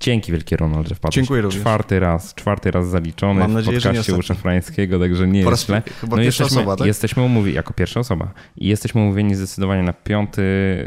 [0.00, 1.14] Dzięki wielkie Ronald, że wpadłeś.
[1.14, 1.60] Dziękuję również.
[1.60, 5.82] Czwarty raz, czwarty raz zaliczony Mam nadzieję, w podcaście Łusza Frańskiego, także nie jest źle.
[6.08, 6.86] No jesteśmy, osoba, tak?
[6.86, 8.32] jesteśmy umówieni, jako pierwsza osoba.
[8.56, 10.42] I jesteśmy umówieni zdecydowanie na piąty,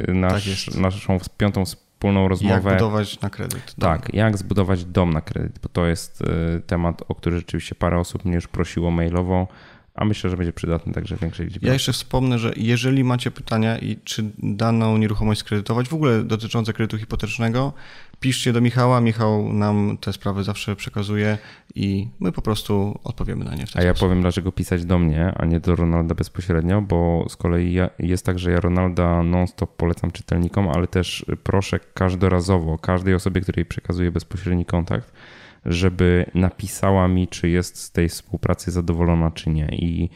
[0.07, 2.69] nasz, tak naszą piątą wspólną rozmowę.
[2.69, 3.75] Jak budować na kredyt.
[3.77, 3.91] Dom.
[3.91, 7.99] Tak, jak zbudować dom na kredyt, bo to jest y, temat, o który rzeczywiście parę
[7.99, 9.47] osób mnie już prosiło mailowo
[9.93, 11.67] a myślę, że będzie przydatny także większej liczbie.
[11.67, 16.73] Ja jeszcze wspomnę, że jeżeli macie pytania i czy daną nieruchomość skredytować, w ogóle dotyczące
[16.73, 17.73] kredytu hipotecznego,
[18.23, 19.01] piszcie do Michała.
[19.01, 21.37] Michał nam te sprawy zawsze przekazuje
[21.75, 23.63] i my po prostu odpowiemy na nie.
[23.75, 27.73] a ja powiem, dlaczego pisać do mnie, a nie do Ronalda bezpośrednio, bo z kolei
[27.73, 33.41] ja, jest tak, że ja Ronalda non-stop polecam czytelnikom, ale też proszę każdorazowo, każdej osobie,
[33.41, 35.13] której przekazuję bezpośredni kontakt,
[35.65, 39.65] żeby napisała mi, czy jest z tej współpracy zadowolona, czy nie.
[39.65, 40.09] I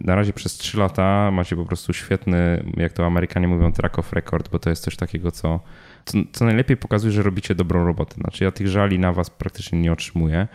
[0.00, 4.12] na razie przez 3 lata macie po prostu świetny, jak to Amerykanie mówią, track of
[4.12, 5.60] record, bo to jest coś takiego, co,
[6.04, 8.14] co, co najlepiej pokazuje, że robicie dobrą robotę.
[8.14, 10.48] Znaczy ja tych żali na was praktycznie nie otrzymuję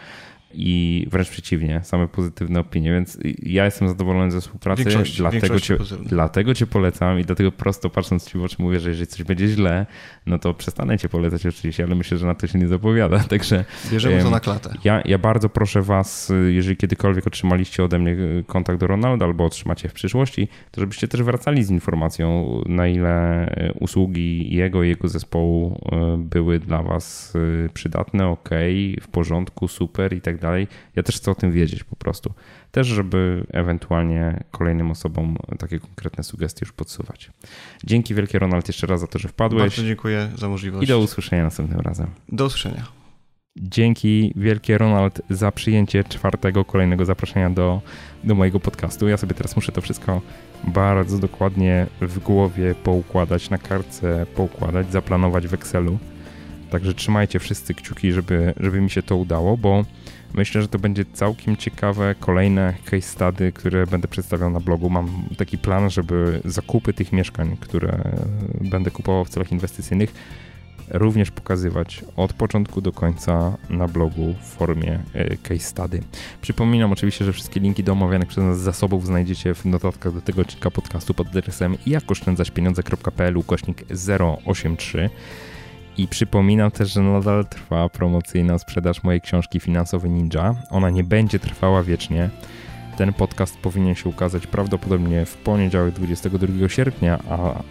[0.54, 5.78] i wręcz przeciwnie, same pozytywne opinie, więc ja jestem zadowolony ze współpracy, większość, dlatego, cię,
[6.06, 9.48] dlatego cię polecam i dlatego prosto patrząc ci w oczy mówię, że jeżeli coś będzie
[9.48, 9.86] źle,
[10.26, 13.66] no to przestanę cię polecać oczywiście, ale myślę, że na to się nie zapowiada, także...
[13.92, 14.74] Bierzemy to na klatę.
[14.84, 19.90] Ja, ja bardzo proszę was, jeżeli kiedykolwiek otrzymaliście ode mnie kontakt do Ronalda albo otrzymacie
[19.90, 23.48] w przyszłości, to żebyście też wracali z informacją, na ile
[23.80, 27.34] usługi jego i jego zespołu e, były dla was
[27.66, 28.50] e, przydatne, ok,
[29.02, 30.68] w porządku, super i tak tak dalej.
[30.96, 32.34] Ja też chcę o tym wiedzieć po prostu.
[32.72, 37.32] Też, żeby ewentualnie kolejnym osobom takie konkretne sugestie już podsuwać.
[37.84, 39.62] Dzięki wielkie Ronald jeszcze raz za to, że wpadłeś.
[39.62, 40.84] Bardzo dziękuję za możliwość.
[40.84, 42.08] I do usłyszenia następnym razem.
[42.30, 42.98] Do usłyszenia.
[43.62, 47.82] Dzięki wielkie Ronald za przyjęcie czwartego kolejnego zaproszenia do,
[48.24, 49.08] do mojego podcastu.
[49.08, 50.22] Ja sobie teraz muszę to wszystko
[50.64, 55.98] bardzo dokładnie w głowie poukładać, na kartce poukładać, zaplanować w Excelu.
[56.70, 59.86] Także trzymajcie wszyscy kciuki, żeby, żeby mi się to udało, bo
[60.38, 64.90] Myślę, że to będzie całkiem ciekawe kolejne case study, które będę przedstawiał na blogu.
[64.90, 68.00] Mam taki plan, żeby zakupy tych mieszkań, które
[68.62, 70.14] będę kupował w celach inwestycyjnych,
[70.90, 76.02] również pokazywać od początku do końca na blogu w formie e, case study.
[76.42, 80.42] Przypominam oczywiście, że wszystkie linki do omawianych przez nas zasobów znajdziecie w notatkach do tego
[80.42, 83.86] odcinka podcastu pod adresem jakoszczędzaćpieniądze.pl ukośnik
[84.46, 85.10] 083.
[85.98, 90.56] I przypominam też, że nadal trwa promocyjna sprzedaż mojej książki Finansowy Ninja.
[90.70, 92.30] Ona nie będzie trwała wiecznie.
[92.98, 97.64] Ten podcast powinien się ukazać prawdopodobnie w poniedziałek 22 sierpnia, a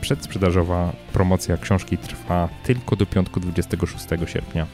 [0.00, 4.66] przedsprzedażowa promocja książki trwa tylko do piątku 26 sierpnia.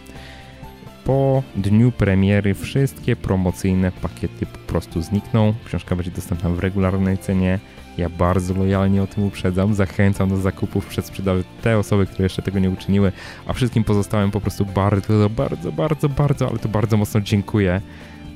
[1.05, 5.55] Po dniu premiery wszystkie promocyjne pakiety po prostu znikną.
[5.65, 7.59] Książka będzie dostępna w regularnej cenie
[7.99, 12.43] ja bardzo lojalnie o tym uprzedzam, zachęcam do zakupów przed sprzedaży te osoby, które jeszcze
[12.43, 13.13] tego nie uczyniły,
[13.47, 17.81] a wszystkim pozostałym po prostu bardzo, bardzo, bardzo, bardzo, ale to bardzo mocno dziękuję.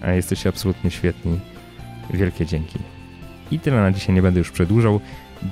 [0.02, 1.40] E, jesteście absolutnie świetni.
[2.10, 2.78] Wielkie dzięki.
[3.50, 5.00] I tyle na dzisiaj, nie będę już przedłużał.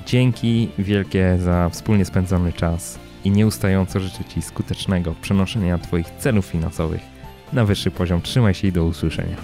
[0.05, 7.01] Dzięki wielkie za wspólnie spędzony czas i nieustająco życzę Ci skutecznego przenoszenia Twoich celów finansowych
[7.53, 8.21] na wyższy poziom.
[8.21, 9.35] Trzymaj się i do usłyszenia.